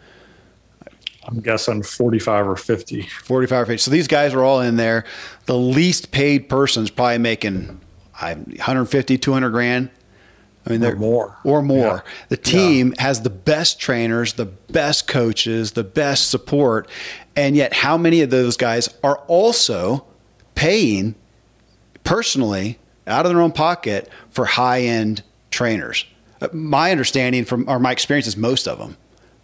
[1.29, 3.03] I'm guessing 45 or 50.
[3.03, 3.79] 45 or 50.
[3.79, 5.05] So these guys are all in there.
[5.45, 7.81] The least paid person's probably making
[8.19, 9.91] 150, 200 grand.
[10.69, 12.05] I mean, they're more or more.
[12.05, 12.13] Yeah.
[12.29, 13.05] The team yeah.
[13.05, 16.91] has the best trainers, the best coaches, the best support,
[17.35, 20.05] and yet, how many of those guys are also
[20.55, 21.15] paying
[22.05, 26.05] personally out of their own pocket for high end trainers?
[26.43, 28.97] Uh, my understanding from, or my experience is most of them.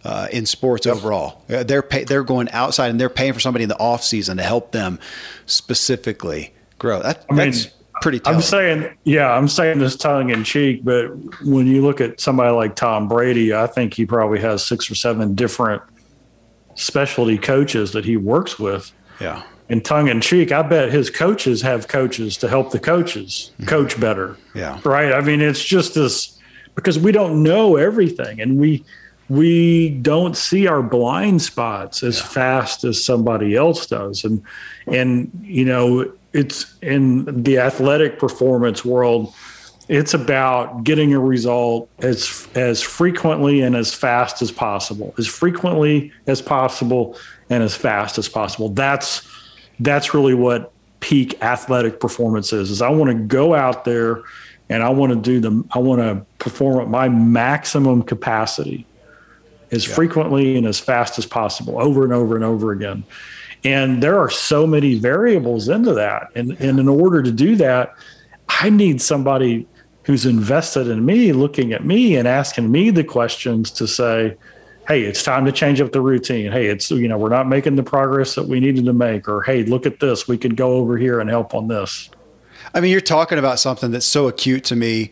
[0.03, 0.97] Uh, in sports yep.
[0.97, 1.41] overall.
[1.49, 4.37] Uh, they're pay, they're going outside and they're paying for somebody in the off season
[4.37, 4.99] to help them
[5.47, 7.01] specifically grow.
[7.01, 7.69] That, I mean, that's
[8.01, 8.21] pretty.
[8.25, 11.07] I'm saying, yeah, I'm saying this tongue in cheek, but
[11.43, 14.95] when you look at somebody like Tom Brady, I think he probably has six or
[14.95, 15.81] seven different
[16.75, 18.91] specialty coaches that he works with.
[19.19, 19.43] Yeah.
[19.67, 23.65] In tongue in cheek, I bet his coaches have coaches to help the coaches mm-hmm.
[23.65, 24.37] coach better.
[24.53, 24.79] Yeah.
[24.83, 25.11] Right.
[25.11, 26.39] I mean, it's just this
[26.75, 28.83] because we don't know everything and we
[29.27, 32.27] we don't see our blind spots as yeah.
[32.27, 34.23] fast as somebody else does.
[34.23, 34.43] And
[34.85, 39.33] and you know, it's in the athletic performance world
[39.87, 46.11] it's about getting a result as as frequently and as fast as possible as frequently
[46.27, 47.17] as possible
[47.49, 49.27] and as fast as possible that's
[49.79, 54.21] that's really what peak athletic performance is is i want to go out there
[54.69, 58.85] and i want to do the i want to perform at my maximum capacity
[59.71, 59.95] as yeah.
[59.95, 63.03] frequently and as fast as possible over and over and over again
[63.65, 67.93] and there are so many variables into that and, and in order to do that
[68.47, 69.67] i need somebody
[70.03, 74.35] who's invested in me looking at me and asking me the questions to say
[74.87, 77.75] hey it's time to change up the routine hey it's you know we're not making
[77.75, 80.73] the progress that we needed to make or hey look at this we could go
[80.73, 82.09] over here and help on this
[82.73, 85.11] i mean you're talking about something that's so acute to me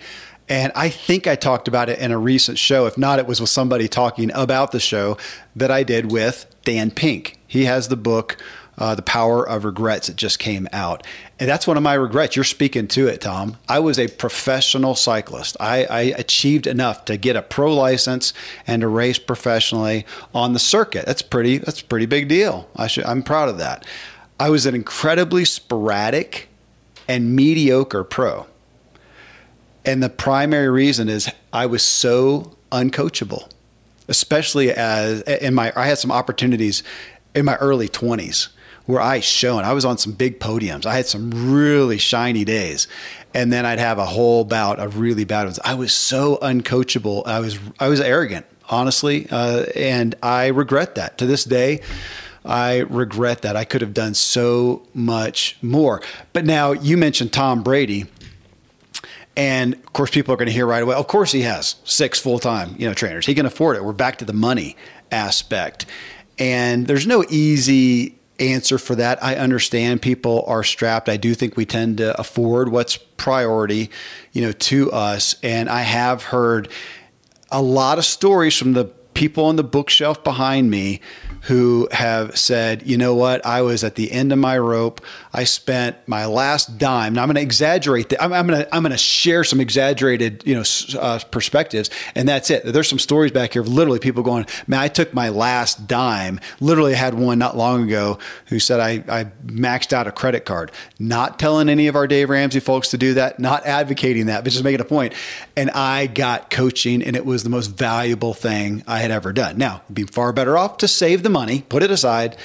[0.50, 2.86] and I think I talked about it in a recent show.
[2.86, 5.18] If not, it was with somebody talking about the show
[5.56, 7.40] that I did with Dan Pink.
[7.54, 8.38] He has the book,
[8.80, 10.10] uh, The Power of Regrets.
[10.10, 11.06] It just came out.
[11.40, 12.36] And that's one of my regrets.
[12.36, 13.58] You're speaking to it, Tom.
[13.70, 15.56] I was a professional cyclist.
[15.60, 18.34] I, I achieved enough to get a pro license
[18.66, 21.06] and to race professionally on the circuit.
[21.06, 21.60] That's pretty.
[21.60, 22.68] That's a pretty big deal.
[22.76, 23.86] I should, I'm proud of that.
[24.40, 26.50] I was an incredibly sporadic
[27.08, 28.48] and mediocre pro.
[29.86, 33.48] And the primary reason is I was so uncoachable,
[34.08, 36.82] especially as in my I had some opportunities
[37.36, 38.50] in my early 20s
[38.86, 39.64] where I shone.
[39.64, 40.86] I was on some big podiums.
[40.86, 42.88] I had some really shiny days.
[43.34, 45.60] And then I'd have a whole bout of really bad ones.
[45.64, 47.26] I was so uncoachable.
[47.26, 48.46] I was I was arrogant.
[48.70, 51.82] honestly, uh, and I regret that to this day.
[52.46, 53.56] I regret that.
[53.56, 56.02] I could have done so much more.
[56.34, 58.06] But now you mentioned Tom Brady.
[59.36, 60.96] And of course, people are going to hear right away.
[60.96, 63.26] Of course, he has six full time, you know, trainers.
[63.26, 63.84] He can afford it.
[63.84, 64.76] We're back to the money
[65.12, 65.86] aspect,
[66.38, 69.24] and there's no easy answer for that.
[69.24, 71.08] I understand people are strapped.
[71.08, 73.90] I do think we tend to afford what's priority,
[74.32, 75.36] you know, to us.
[75.44, 76.70] And I have heard
[77.52, 81.02] a lot of stories from the people on the bookshelf behind me
[81.44, 85.02] who have said, you know what, I was at the end of my rope.
[85.34, 87.14] I spent my last dime.
[87.14, 88.24] Now I'm going to exaggerate that.
[88.24, 90.64] I'm, I'm going to I'm going to share some exaggerated, you know,
[90.98, 92.64] uh, perspectives, and that's it.
[92.64, 96.40] There's some stories back here of literally people going, man, I took my last dime.
[96.62, 100.46] Literally, I had one not long ago who said I I maxed out a credit
[100.46, 100.72] card.
[100.98, 103.40] Not telling any of our Dave Ramsey folks to do that.
[103.40, 105.14] Not advocating that, but just making a point.
[105.58, 109.58] And I got coaching, and it was the most valuable thing I had ever done.
[109.58, 112.38] Now, be far better off to save the money, put it aside,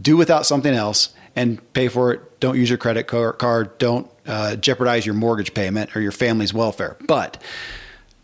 [0.00, 2.40] do without something else, and pay for it.
[2.40, 3.76] Don't use your credit card.
[3.78, 6.96] Don't uh, jeopardize your mortgage payment or your family's welfare.
[7.06, 7.42] But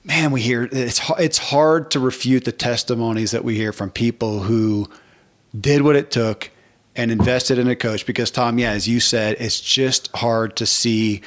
[0.04, 4.40] man, we hear it's it's hard to refute the testimonies that we hear from people
[4.40, 4.88] who
[5.58, 6.50] did what it took
[6.94, 10.66] and invested in a coach because Tom, yeah, as you said, it's just hard to
[10.66, 11.22] see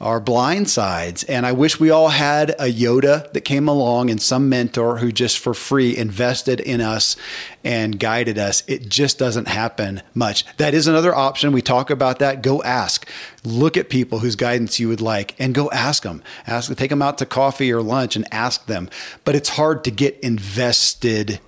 [0.00, 1.24] our blind sides.
[1.24, 5.12] And I wish we all had a Yoda that came along and some mentor who
[5.12, 7.16] just for free invested in us
[7.62, 8.62] and guided us.
[8.66, 10.46] It just doesn't happen much.
[10.56, 11.52] That is another option.
[11.52, 12.42] We talk about that.
[12.42, 13.06] Go ask.
[13.44, 16.22] Look at people whose guidance you would like and go ask them.
[16.46, 18.88] Ask take them out to coffee or lunch and ask them.
[19.24, 21.40] But it's hard to get invested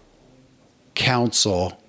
[0.95, 1.81] counsel,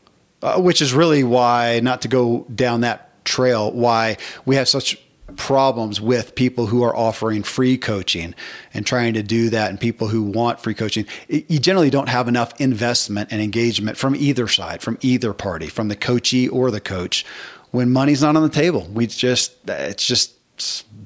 [0.42, 4.98] uh, which is really why not to go down that trail why we have such
[5.38, 8.36] problems with people who are offering free coaching
[8.74, 12.28] and trying to do that and people who want free coaching you generally don't have
[12.28, 16.82] enough investment and engagement from either side from either party from the coachee or the
[16.82, 17.26] coach
[17.72, 20.36] when money's not on the table we just it's just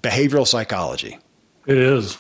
[0.02, 1.18] behavioral psychology
[1.66, 2.18] it is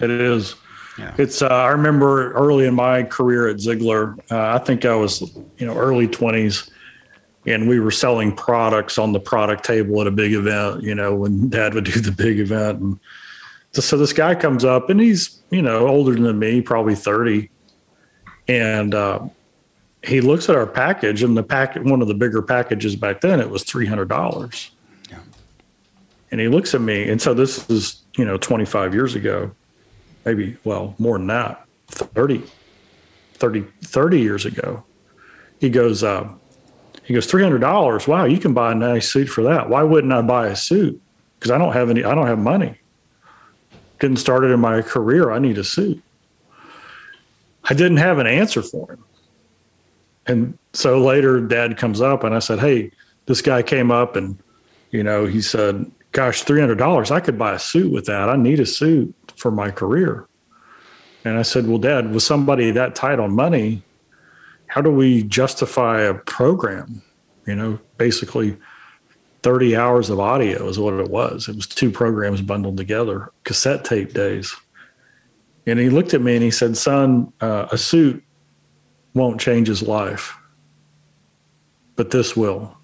[0.00, 0.54] it is
[0.98, 1.14] yeah.
[1.16, 1.40] It's.
[1.40, 4.18] Uh, I remember early in my career at Ziglar.
[4.30, 5.22] Uh, I think I was,
[5.56, 6.70] you know, early twenties
[7.46, 11.14] and we were selling products on the product table at a big event, you know,
[11.14, 12.80] when dad would do the big event.
[12.80, 13.00] And
[13.72, 17.50] so this guy comes up and he's, you know, older than me, probably 30.
[18.48, 19.28] And uh,
[20.02, 23.40] he looks at our package and the packet, one of the bigger packages back then,
[23.40, 24.70] it was $300.
[25.10, 25.18] Yeah.
[26.30, 27.08] And he looks at me.
[27.08, 29.50] And so this is, you know, 25 years ago,
[30.24, 32.42] maybe, well, more than that, 30,
[33.34, 34.84] 30, 30 years ago.
[35.60, 36.28] He goes, uh,
[37.04, 38.06] he goes, three hundred dollars.
[38.06, 39.68] Wow, you can buy a nice suit for that.
[39.68, 41.00] Why wouldn't I buy a suit?
[41.38, 42.04] Because I don't have any.
[42.04, 42.78] I don't have money.
[43.98, 46.02] Getting started in my career, I need a suit.
[47.64, 49.04] I didn't have an answer for him,
[50.26, 52.90] and so later, Dad comes up and I said, "Hey,
[53.26, 54.38] this guy came up and,
[54.90, 57.10] you know, he said, "Gosh, three hundred dollars.
[57.10, 58.28] I could buy a suit with that.
[58.28, 60.26] I need a suit for my career."
[61.24, 63.82] And I said, "Well, Dad, with somebody that tight on money,
[64.72, 67.02] how do we justify a program?
[67.46, 68.56] You know, basically
[69.42, 71.46] 30 hours of audio is what it was.
[71.46, 74.56] It was two programs bundled together, cassette tape days.
[75.66, 78.24] And he looked at me and he said, Son, uh, a suit
[79.12, 80.34] won't change his life,
[81.94, 82.74] but this will.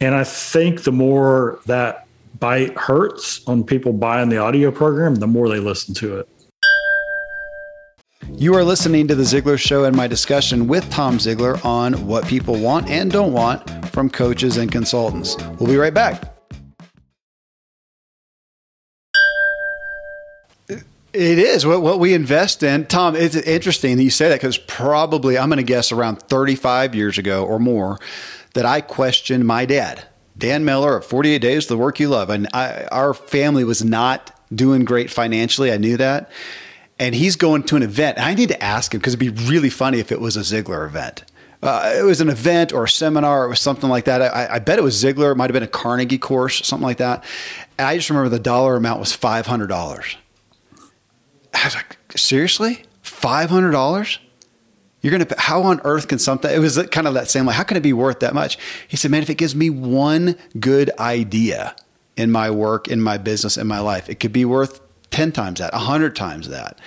[0.00, 2.06] And I think the more that
[2.40, 6.28] bite hurts on people buying the audio program, the more they listen to it.
[8.40, 12.24] You are listening to The Ziglar Show and my discussion with Tom Ziglar on what
[12.28, 15.36] people want and don't want from coaches and consultants.
[15.58, 16.36] We'll be right back.
[20.68, 20.78] It
[21.12, 22.86] is what, what we invest in.
[22.86, 26.94] Tom, it's interesting that you say that because probably, I'm going to guess around 35
[26.94, 27.98] years ago or more,
[28.54, 32.30] that I questioned my dad, Dan Miller, of 48 Days, the work you love.
[32.30, 35.72] And I, our family was not doing great financially.
[35.72, 36.30] I knew that
[36.98, 38.18] and he's going to an event.
[38.18, 40.86] I need to ask him because it'd be really funny if it was a Ziglar
[40.86, 41.24] event.
[41.62, 44.22] Uh, it was an event or a seminar or something like that.
[44.22, 45.32] I, I, bet it was Ziglar.
[45.32, 47.24] It might have been a Carnegie course, something like that.
[47.78, 50.16] And I just remember the dollar amount was five hundred dollars.
[51.52, 54.20] I was like, seriously, five hundred dollars?
[55.00, 55.26] You're gonna?
[55.36, 56.52] How on earth can something?
[56.52, 58.56] It was kind of that same like, how can it be worth that much?
[58.86, 61.74] He said, man, if it gives me one good idea
[62.16, 64.80] in my work, in my business, in my life, it could be worth
[65.10, 66.78] 10 times that, 100 times that.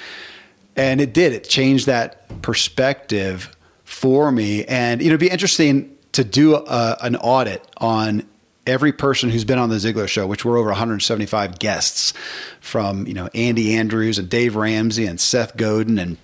[0.76, 1.34] And it did.
[1.34, 4.63] It changed that perspective for me.
[4.65, 8.24] And, you know, it'd be interesting to do a, an audit on
[8.65, 12.13] every person who's been on the Ziglar show, which we're over 175 guests
[12.59, 16.17] from, you know, Andy Andrews and Dave Ramsey and Seth Godin and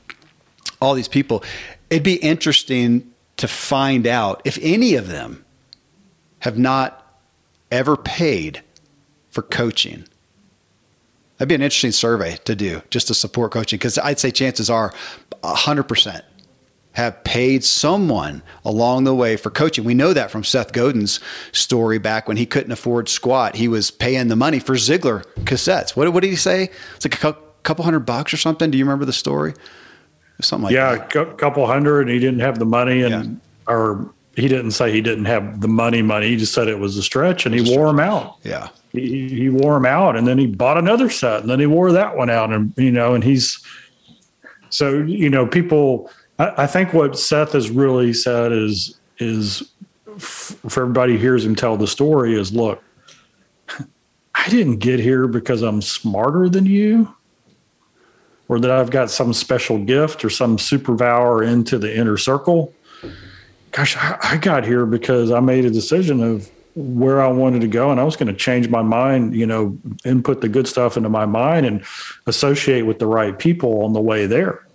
[0.80, 1.44] all these people.
[1.90, 5.46] It'd be interesting to find out if any of them
[6.40, 7.20] have not
[7.72, 8.62] ever paid
[9.30, 10.08] for coaching.
[11.38, 14.70] That'd be an interesting survey to do just to support coaching because I'd say chances
[14.70, 14.94] are
[15.44, 16.22] 100%
[16.98, 19.84] have paid someone along the way for coaching.
[19.84, 21.20] We know that from Seth Godin's
[21.52, 23.56] story back when he couldn't afford squat.
[23.56, 25.96] He was paying the money for Ziglar cassettes.
[25.96, 26.72] What, what did he say?
[26.96, 28.72] It's like a couple hundred bucks or something.
[28.72, 29.54] Do you remember the story?
[30.42, 31.14] Something like yeah, that.
[31.14, 32.02] Yeah, a couple hundred.
[32.02, 33.74] And he didn't have the money and, yeah.
[33.74, 36.30] or he didn't say he didn't have the money money.
[36.30, 38.38] He just said it was a stretch and he wore them out.
[38.44, 38.70] Yeah.
[38.92, 41.92] He, he wore them out and then he bought another set and then he wore
[41.92, 42.54] that one out.
[42.54, 43.60] And, you know, and he's,
[44.70, 49.72] so, you know, people, I, I think what Seth has really said is is
[50.20, 52.84] for everybody hears him tell the story is look,
[54.36, 57.12] I didn't get here because I'm smarter than you
[58.50, 62.72] or that I've got some special gift or some superpower into the inner circle.
[63.78, 67.68] Gosh, I, I got here because I made a decision of where I wanted to
[67.68, 70.98] go and I was going to change my mind, you know, input the good stuff
[70.98, 71.84] into my mind and
[72.26, 74.68] associate with the right people on the way there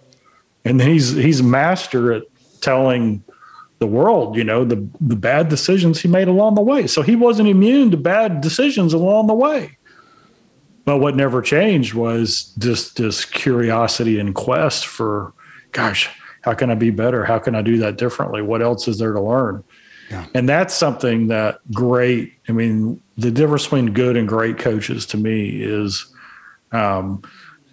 [0.64, 2.22] and he's he's master at
[2.60, 3.22] telling
[3.78, 6.86] the world, you know, the the bad decisions he made along the way.
[6.86, 9.76] So he wasn't immune to bad decisions along the way.
[10.84, 15.32] But what never changed was just this curiosity and quest for,
[15.70, 16.10] gosh,
[16.42, 17.24] how can I be better?
[17.24, 18.42] How can I do that differently?
[18.42, 19.64] What else is there to learn?
[20.10, 20.26] Yeah.
[20.34, 22.34] And that's something that great.
[22.48, 26.12] I mean, the difference between good and great coaches to me is
[26.72, 27.22] um,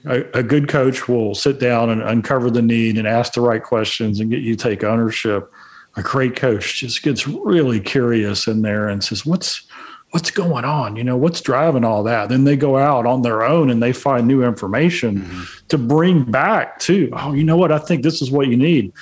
[0.06, 3.64] a, a, good coach will sit down and uncover the need and ask the right
[3.64, 5.52] questions and get you to take ownership.
[5.96, 9.68] A great coach just gets really curious in there and says, "What's
[10.12, 10.96] what's going on?
[10.96, 13.94] You know, what's driving all that?" Then they go out on their own and they
[13.94, 15.68] find new information mm-hmm.
[15.68, 17.10] to bring back to.
[17.14, 17.72] Oh, you know what?
[17.72, 18.94] I think this is what you need.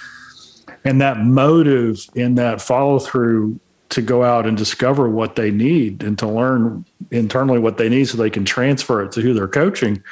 [0.83, 6.03] And that motive and that follow through to go out and discover what they need
[6.03, 9.47] and to learn internally what they need so they can transfer it to who they're
[9.47, 10.03] coaching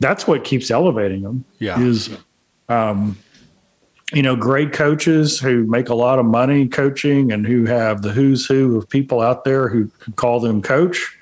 [0.00, 1.44] that's what keeps elevating them.
[1.58, 1.80] Yeah.
[1.80, 2.16] Is,
[2.68, 3.18] um,
[4.12, 8.12] you know, great coaches who make a lot of money coaching and who have the
[8.12, 11.16] who's who of people out there who, call them coach.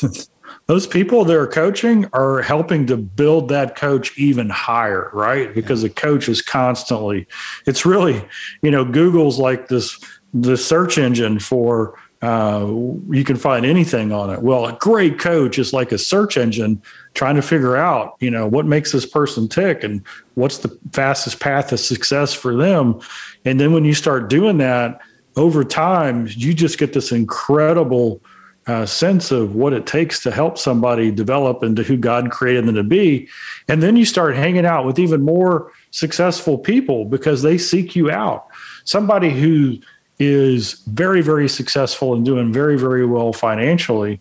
[0.66, 5.54] Those people that are coaching are helping to build that coach even higher, right?
[5.54, 7.26] Because the coach is constantly,
[7.66, 8.26] it's really,
[8.62, 9.98] you know, Google's like this,
[10.32, 12.64] the search engine for uh,
[13.10, 14.40] you can find anything on it.
[14.40, 16.80] Well, a great coach is like a search engine
[17.12, 20.02] trying to figure out, you know, what makes this person tick and
[20.32, 22.98] what's the fastest path to success for them.
[23.44, 25.02] And then when you start doing that
[25.36, 28.22] over time, you just get this incredible
[28.66, 32.74] uh, sense of what it takes to help somebody develop into who God created them
[32.76, 33.28] to be.
[33.68, 38.10] And then you start hanging out with even more successful people because they seek you
[38.10, 38.46] out.
[38.84, 39.78] Somebody who
[40.18, 44.20] is very, very successful and doing very, very well financially,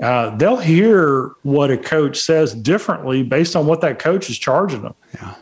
[0.00, 4.82] uh, they'll hear what a coach says differently based on what that coach is charging
[4.82, 4.94] them.
[5.14, 5.34] Yeah.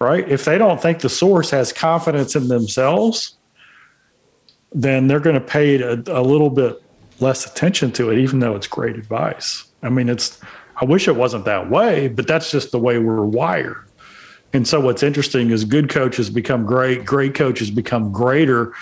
[0.00, 0.28] Right.
[0.28, 3.36] If they don't think the source has confidence in themselves,
[4.72, 6.82] then they're going to pay a, a little bit
[7.20, 9.64] less attention to it, even though it's great advice.
[9.82, 10.40] I mean, it's,
[10.76, 13.86] I wish it wasn't that way, but that's just the way we're wired.
[14.54, 18.72] And so what's interesting is good coaches become great, great coaches become greater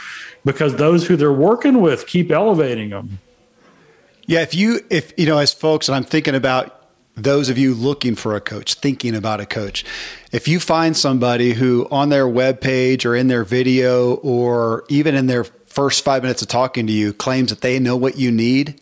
[0.44, 3.18] because those who they're working with keep elevating them.
[4.26, 6.78] Yeah, if you if you know as folks and I'm thinking about
[7.16, 9.84] those of you looking for a coach, thinking about a coach,
[10.30, 15.14] if you find somebody who on their web page or in their video or even
[15.14, 18.30] in their first 5 minutes of talking to you claims that they know what you
[18.30, 18.78] need,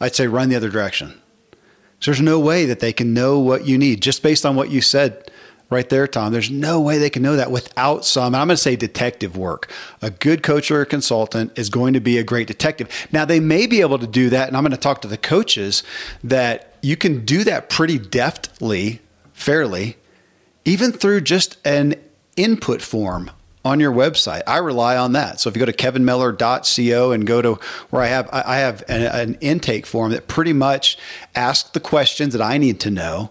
[0.00, 1.20] I'd say run the other direction.
[1.98, 4.70] So there's no way that they can know what you need just based on what
[4.70, 5.28] you said
[5.72, 6.32] right there, Tom.
[6.32, 9.70] There's no way they can know that without some, I'm going to say detective work.
[10.00, 12.88] A good coach or a consultant is going to be a great detective.
[13.10, 15.16] Now, they may be able to do that, and I'm going to talk to the
[15.16, 15.82] coaches
[16.22, 19.00] that you can do that pretty deftly,
[19.32, 19.96] fairly,
[20.64, 21.94] even through just an
[22.36, 23.30] input form
[23.64, 24.42] on your website.
[24.46, 25.40] I rely on that.
[25.40, 27.54] So if you go to kevinmiller.co and go to
[27.90, 30.98] where I have I have an, an intake form that pretty much
[31.34, 33.30] asks the questions that I need to know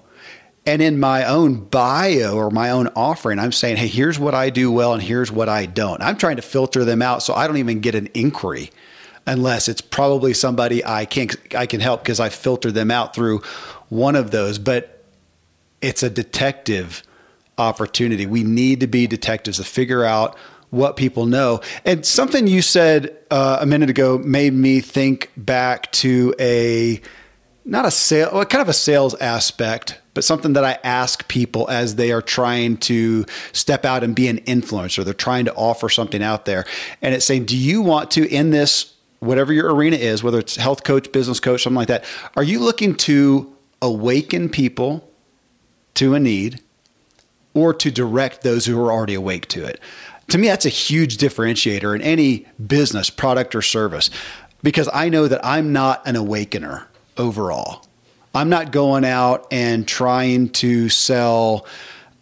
[0.66, 4.50] and in my own bio or my own offering, I'm saying, hey, here's what I
[4.50, 6.02] do well and here's what I don't.
[6.02, 8.72] I'm trying to filter them out so I don't even get an inquiry
[9.26, 13.42] unless it's probably somebody I can I can help because I filtered them out through
[13.90, 14.60] one of those.
[14.60, 15.04] But
[15.82, 17.04] it's a detective
[17.58, 18.26] opportunity.
[18.26, 20.38] We need to be detectives to figure out
[20.70, 21.62] what people know.
[21.86, 27.02] And something you said uh, a minute ago made me think back to a
[27.66, 31.70] not a sale, well, kind of a sales aspect, but something that I ask people
[31.70, 35.04] as they are trying to step out and be an influencer.
[35.04, 36.66] They're trying to offer something out there.
[37.02, 40.56] And it's saying, do you want to, in this, whatever your arena is, whether it's
[40.56, 42.04] health coach, business coach, something like that,
[42.36, 45.10] are you looking to awaken people
[45.94, 46.62] to a need
[47.54, 49.80] or to direct those who are already awake to it?
[50.30, 54.10] To me, that's a huge differentiator in any business, product, or service
[54.64, 56.88] because I know that I'm not an awakener
[57.18, 57.86] overall.
[58.34, 61.66] I'm not going out and trying to sell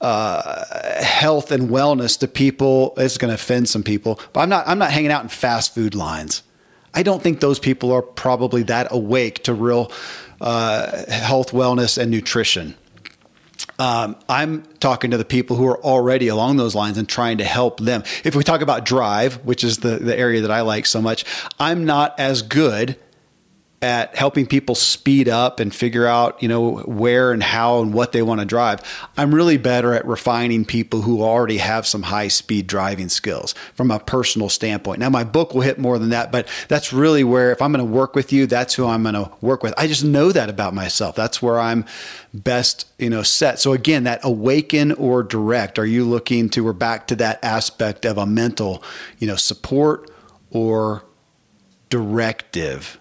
[0.02, 2.94] uh, health and wellness to people.
[2.98, 4.68] It's going to offend some people, but I'm not.
[4.68, 6.44] I'm not hanging out in fast food lines.
[6.94, 9.92] I don't think those people are probably that awake to real
[10.42, 12.76] uh, health, wellness, and nutrition.
[13.78, 17.46] Um, I'm talking to the people who are already along those lines and trying to
[17.46, 18.04] help them.
[18.24, 21.24] If we talk about drive, which is the, the area that I like so much,
[21.60, 22.98] I'm not as good
[23.82, 28.12] at helping people speed up and figure out, you know, where and how and what
[28.12, 28.82] they want to drive.
[29.16, 33.90] I'm really better at refining people who already have some high speed driving skills from
[33.90, 35.00] a personal standpoint.
[35.00, 37.86] Now, my book will hit more than that, but that's really where, if I'm going
[37.86, 39.74] to work with you, that's who I'm going to work with.
[39.78, 41.16] I just know that about myself.
[41.16, 41.86] That's where I'm
[42.34, 43.60] best, you know, set.
[43.60, 48.06] So again, that awaken or direct, are you looking to, we're back to that aspect
[48.06, 48.84] of a mental,
[49.20, 50.12] you know, support
[50.52, 51.06] or
[51.90, 53.00] directive?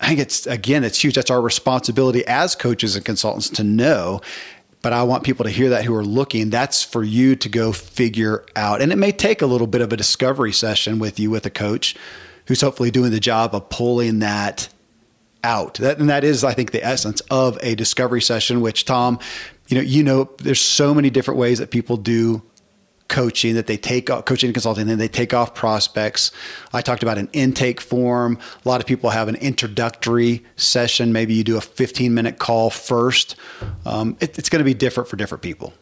[0.00, 1.14] I think it's again, it's huge.
[1.14, 4.20] That's our responsibility as coaches and consultants to know.
[4.82, 6.50] But I want people to hear that who are looking.
[6.50, 8.80] That's for you to go figure out.
[8.80, 11.50] And it may take a little bit of a discovery session with you with a
[11.50, 11.96] coach
[12.46, 14.68] who's hopefully doing the job of pulling that
[15.42, 15.74] out.
[15.74, 19.18] That, and that is, I think, the essence of a discovery session, which Tom,
[19.68, 22.42] you know, you know, there's so many different ways that people do
[23.08, 26.32] coaching that they take coaching and consulting and they take off prospects.
[26.72, 28.38] I talked about an intake form.
[28.64, 31.12] A lot of people have an introductory session.
[31.12, 33.36] Maybe you do a 15 minute call first.
[33.84, 35.72] Um, it, it's going to be different for different people.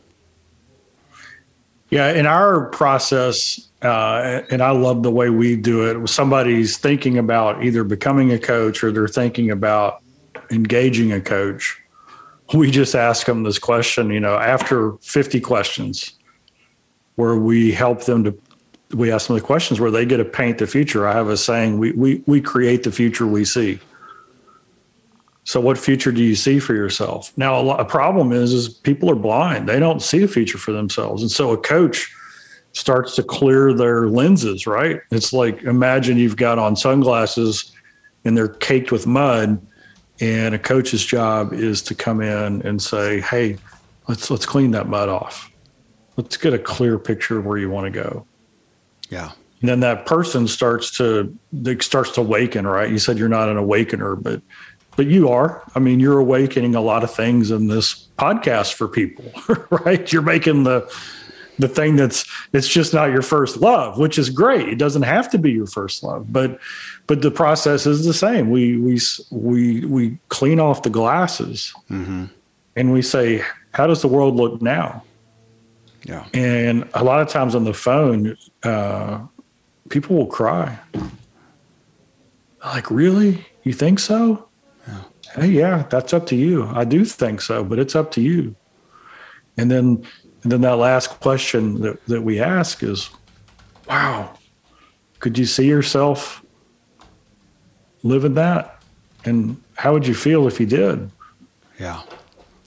[1.91, 7.19] Yeah in our process uh, and i love the way we do it somebody's thinking
[7.19, 10.03] about either becoming a coach or they're thinking about
[10.51, 11.81] engaging a coach
[12.53, 16.15] we just ask them this question you know after 50 questions
[17.17, 18.39] where we help them to
[18.93, 21.07] we ask them the questions where they get to paint the future.
[21.07, 23.81] I have a saying, we we we create the future we see.
[25.45, 27.37] So what future do you see for yourself?
[27.37, 29.69] Now a, lot, a problem is is people are blind.
[29.69, 31.23] They don't see a future for themselves.
[31.23, 32.11] And so a coach
[32.73, 35.01] starts to clear their lenses, right?
[35.11, 37.73] It's like imagine you've got on sunglasses
[38.25, 39.61] and they're caked with mud
[40.21, 43.59] and a coach's job is to come in and say, "Hey,
[44.09, 45.51] let's let's clean that mud off."
[46.17, 48.27] Let's get a clear picture of where you want to go.
[49.11, 49.33] Yeah.
[49.61, 51.35] And then that person starts to
[51.81, 52.91] starts to awaken, right?
[52.91, 54.43] You said you're not an awakener, but
[54.97, 55.63] but you are.
[55.75, 59.25] I mean, you're awakening a lot of things in this podcast for people,
[59.71, 60.13] right?
[60.13, 60.91] You're making the
[61.59, 64.69] the thing that's it's just not your first love, which is great.
[64.69, 66.59] It doesn't have to be your first love, but
[67.07, 68.51] but the process is the same.
[68.51, 69.01] We we
[69.31, 72.27] we we clean off the glasses, mm-hmm.
[72.77, 73.43] and we say,
[73.73, 75.03] how does the world look now?
[76.05, 76.27] Yeah.
[76.35, 79.21] And a lot of times on the phone, uh,
[79.89, 80.79] people will cry.
[82.65, 83.47] Like, really?
[83.63, 84.49] You think so?
[84.87, 85.01] Yeah.
[85.35, 86.67] Hey, yeah, that's up to you.
[86.67, 88.55] I do think so, but it's up to you.
[89.57, 90.07] And then,
[90.43, 93.11] and then that last question that, that we ask is,
[93.89, 94.37] wow,
[95.21, 96.45] could you see yourself
[98.03, 98.83] living that?
[99.25, 101.11] And how would you feel if you did?
[101.79, 102.03] Yeah.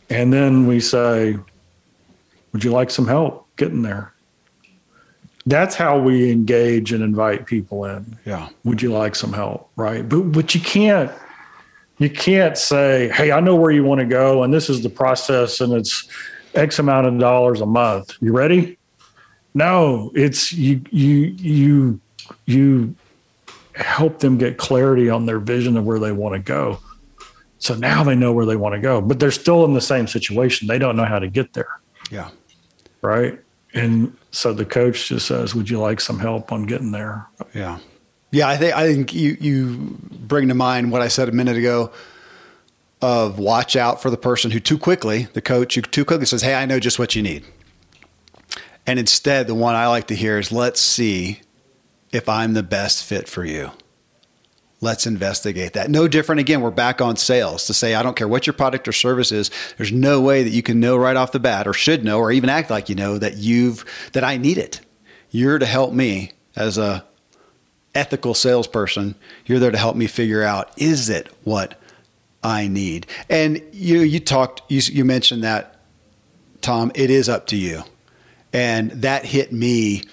[0.10, 1.38] And then we say,
[2.58, 4.12] would you like some help getting there?
[5.46, 8.18] That's how we engage and invite people in.
[8.26, 8.50] Yeah.
[8.64, 9.70] Would you like some help?
[9.76, 10.10] Right.
[10.10, 11.12] But but you can't
[12.00, 14.90] you can't say, hey, I know where you want to go and this is the
[14.90, 16.10] process and it's
[16.56, 18.16] X amount of dollars a month.
[18.22, 18.80] You ready?
[19.54, 22.02] No, it's you you you
[22.48, 22.96] you
[23.76, 26.80] help them get clarity on their vision of where they want to go.
[27.60, 30.08] So now they know where they want to go, but they're still in the same
[30.08, 30.68] situation.
[30.68, 31.70] They don't know how to get there.
[32.10, 32.32] Yeah.
[33.08, 33.40] Right.
[33.74, 37.78] And so the coach just says, "Would you like some help on getting there?" Yeah.
[38.32, 41.56] Yeah, I think I think you you bring to mind what I said a minute
[41.56, 41.92] ago
[43.02, 46.42] of watch out for the person who too quickly, the coach who too quickly says,
[46.42, 47.46] "Hey, I know just what you need."
[48.86, 51.40] And instead, the one I like to hear is, "Let's see
[52.12, 53.72] if I'm the best fit for you."
[54.80, 55.90] Let's investigate that.
[55.90, 56.40] No different.
[56.40, 59.32] Again, we're back on sales to say, I don't care what your product or service
[59.32, 59.50] is.
[59.78, 62.32] There's no way that you can know right off the bat or should know or
[62.32, 64.82] even act like you know that you've, that I need it.
[65.32, 67.04] You're to help me as a
[67.96, 69.16] ethical salesperson.
[69.46, 71.80] You're there to help me figure out, is it what
[72.44, 73.08] I need.
[73.30, 75.82] And you you talked you you mentioned that
[76.62, 77.84] Tom, it is up to you.
[78.54, 80.04] And that hit me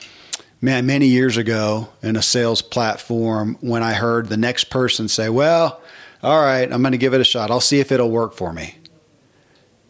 [0.65, 5.29] man many years ago in a sales platform when I heard the next person say,
[5.29, 5.81] "Well,
[6.23, 7.51] all right, I'm going to give it a shot.
[7.51, 8.79] I'll see if it'll work for me."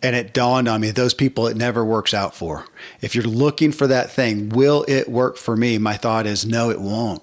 [0.03, 2.67] And it dawned on me those people it never works out for.
[3.01, 5.79] If you're looking for that thing, will it work for me?
[5.79, 7.23] My thought is no, it won't.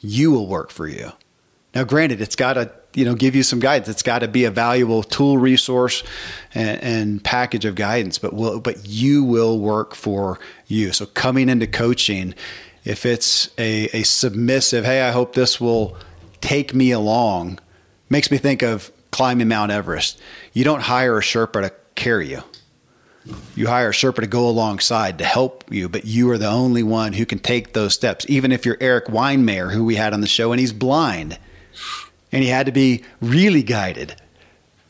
[0.00, 1.12] You will work for you.
[1.74, 3.88] Now, granted, it's got to you know give you some guidance.
[3.88, 6.04] It's got to be a valuable tool, resource,
[6.54, 8.18] and, and package of guidance.
[8.18, 10.38] But will but you will work for
[10.68, 10.92] you.
[10.92, 12.34] So coming into coaching,
[12.84, 15.96] if it's a, a submissive, hey, I hope this will
[16.40, 17.58] take me along,
[18.10, 20.20] makes me think of climbing Mount Everest.
[20.52, 22.42] You don't hire a Sherpa to carry you.
[23.56, 26.82] You hire a Sherpa to go alongside to help you, but you are the only
[26.82, 28.26] one who can take those steps.
[28.28, 31.38] Even if you're Eric Weihenmayer, who we had on the show, and he's blind,
[32.30, 34.20] and he had to be really guided,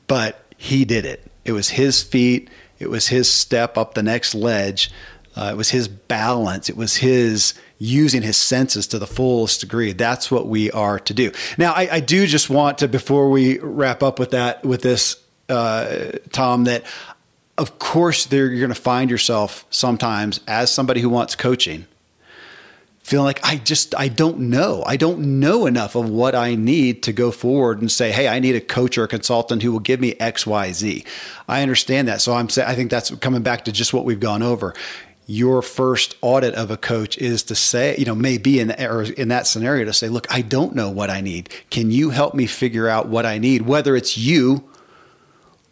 [0.08, 1.30] but he did it.
[1.44, 4.90] It was his feet, it was his step up the next ledge,
[5.36, 9.92] uh, it was his balance, it was his using his senses to the fullest degree.
[9.92, 11.32] That's what we are to do.
[11.58, 15.16] Now, I, I do just want to, before we wrap up with that, with this
[15.48, 16.84] uh, Tom, that
[17.58, 21.86] of course there, you're going to find yourself sometimes as somebody who wants coaching
[23.04, 24.82] feeling like I just I don't know.
[24.84, 28.40] I don't know enough of what I need to go forward and say, "Hey, I
[28.40, 31.04] need a coach or a consultant who will give me X, Y, Z."
[31.46, 32.22] I understand that.
[32.22, 34.74] So I'm I think that's coming back to just what we've gone over.
[35.26, 39.28] Your first audit of a coach is to say, you know, maybe in or in
[39.28, 41.48] that scenario to say, "Look, I don't know what I need.
[41.70, 44.64] Can you help me figure out what I need?" Whether it's you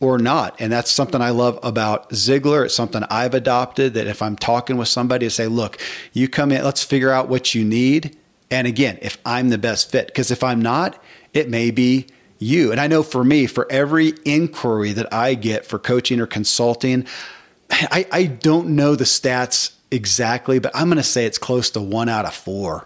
[0.03, 0.57] or not.
[0.59, 2.65] And that's something I love about Ziglar.
[2.65, 5.79] It's something I've adopted that if I'm talking with somebody to say, look,
[6.13, 8.17] you come in, let's figure out what you need.
[8.51, 11.01] And again, if I'm the best fit, because if I'm not,
[11.33, 12.07] it may be
[12.41, 12.73] you.
[12.73, 17.07] And I know for me, for every inquiry that I get for coaching or consulting,
[17.73, 21.81] I, I don't know the stats exactly, but I'm going to say it's close to
[21.81, 22.85] one out of four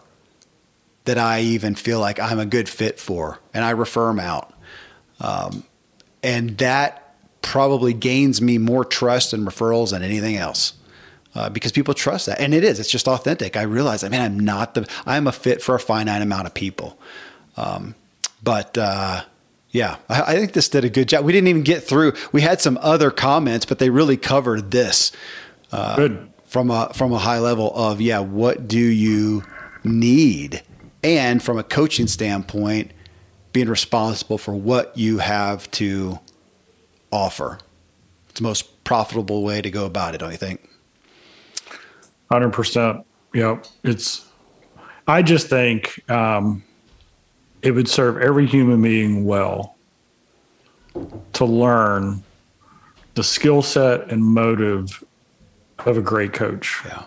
[1.05, 3.39] that I even feel like I'm a good fit for.
[3.53, 4.53] And I refer them out.
[5.21, 5.65] Um,
[6.23, 10.75] and that probably gains me more trust and referrals than anything else.
[11.35, 12.81] Uh, because people trust that, and it is.
[12.81, 13.59] It's just authentic.
[13.59, 14.89] I realize, I mean, I'm not the.
[15.05, 16.99] I'm a fit for a finite amount of people.
[17.59, 17.95] Um,
[18.43, 19.23] but uh,
[19.77, 21.25] yeah, I, I, think this did a good job.
[21.25, 22.15] We didn't even get through.
[22.33, 25.13] We had some other comments, but they really covered this.
[25.71, 29.43] Uh, good from a from a high level of yeah, what do you
[29.85, 30.63] need,
[31.05, 32.93] and from a coaching standpoint,
[33.53, 36.19] being responsible for what you have to
[37.11, 37.59] offer.
[38.31, 40.69] It's the most profitable way to go about it, don't you think?
[42.31, 43.05] 100%.
[43.35, 43.67] Yep.
[43.85, 44.27] It's,
[45.07, 46.65] I just think um,
[47.67, 49.75] it would serve every human being well
[51.33, 52.23] to learn
[53.15, 55.03] the skill set and motive
[55.81, 56.81] of a great coach.
[56.85, 57.03] Yeah.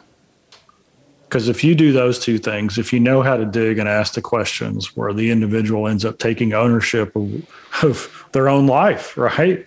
[1.24, 4.16] Because if you do those two things, if you know how to dig and ask
[4.16, 7.49] the questions where the individual ends up taking ownership of,
[7.82, 9.66] of their own life, right?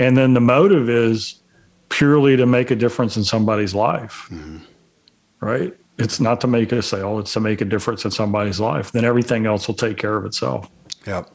[0.00, 1.40] And then the motive is
[1.88, 4.58] purely to make a difference in somebody's life, mm-hmm.
[5.38, 5.72] right?
[5.98, 8.92] It's not to make a sale, it's to make a difference in somebody's life.
[8.92, 10.68] Then everything else will take care of itself.
[11.06, 11.30] Yep.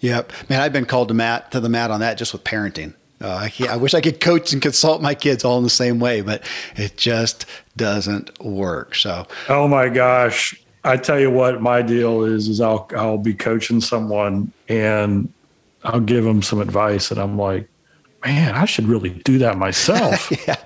[0.00, 0.32] Yep.
[0.50, 2.94] Man, I've been called to mat to the mat on that just with parenting.
[3.22, 5.98] Uh, I, I, wish I could coach and consult my kids all in the same
[5.98, 6.46] way, but
[6.76, 7.46] it just
[7.76, 8.94] doesn't work.
[8.94, 13.32] So, oh my gosh, I tell you what, my deal is is I'll I'll be
[13.32, 15.32] coaching someone and
[15.84, 17.66] I'll give them some advice, and I'm like,
[18.26, 20.30] man, I should really do that myself.
[20.46, 20.56] yeah,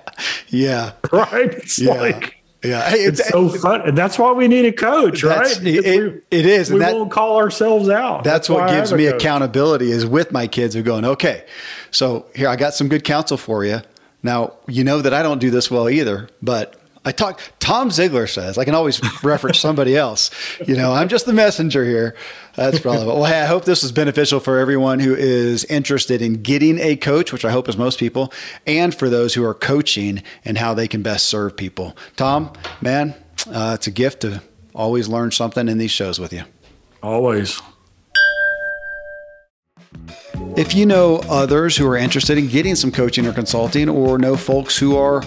[0.49, 1.53] yeah, right.
[1.53, 1.93] It's yeah.
[1.93, 2.38] like.
[2.63, 5.65] Yeah, hey, it's, it's so fun, and that's why we need a coach, right?
[5.65, 6.69] It, it is.
[6.71, 8.25] We that, won't call ourselves out.
[8.25, 9.91] That's, that's what gives me accountability.
[9.91, 11.45] Is with my kids of going, okay,
[11.91, 13.81] so here I got some good counsel for you.
[14.23, 16.78] Now you know that I don't do this well either, but
[17.09, 17.41] I talk.
[17.57, 20.29] Tom Ziglar says I can always reference somebody else.
[20.67, 22.15] You know, I'm just the messenger here.
[22.55, 26.43] That's probably, Well, hey, I hope this is beneficial for everyone who is interested in
[26.43, 28.31] getting a coach, which I hope is most people,
[28.67, 31.97] and for those who are coaching and how they can best serve people.
[32.15, 33.15] Tom, man,
[33.47, 34.43] uh, it's a gift to
[34.75, 36.43] always learn something in these shows with you.
[37.01, 37.59] Always.
[40.55, 44.35] If you know others who are interested in getting some coaching or consulting, or know
[44.35, 45.23] folks who are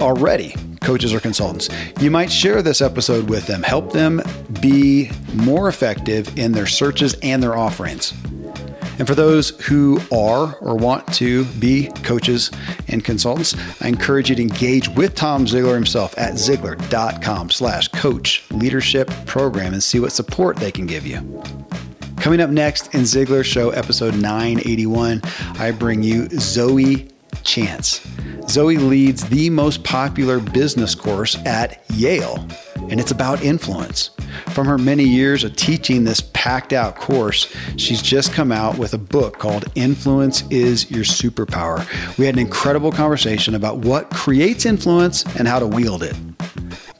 [0.00, 1.68] already coaches or consultants,
[2.00, 4.20] you might share this episode with them, help them
[4.60, 8.14] be more effective in their searches and their offerings.
[9.00, 12.50] And for those who are or want to be coaches
[12.88, 18.44] and consultants, I encourage you to engage with Tom Ziglar himself at ziglar.com slash coach
[18.50, 21.42] leadership program and see what support they can give you.
[22.18, 25.22] Coming up next in Ziglar Show episode 981,
[25.58, 27.08] I bring you Zoe
[27.42, 28.06] Chance.
[28.48, 32.46] Zoe leads the most popular business course at Yale,
[32.88, 34.10] and it's about influence.
[34.48, 38.94] From her many years of teaching this packed out course, she's just come out with
[38.94, 41.86] a book called Influence is Your Superpower.
[42.18, 46.16] We had an incredible conversation about what creates influence and how to wield it.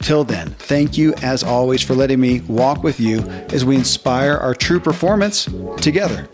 [0.01, 3.19] Till then, thank you as always for letting me walk with you
[3.49, 6.27] as we inspire our true performance together.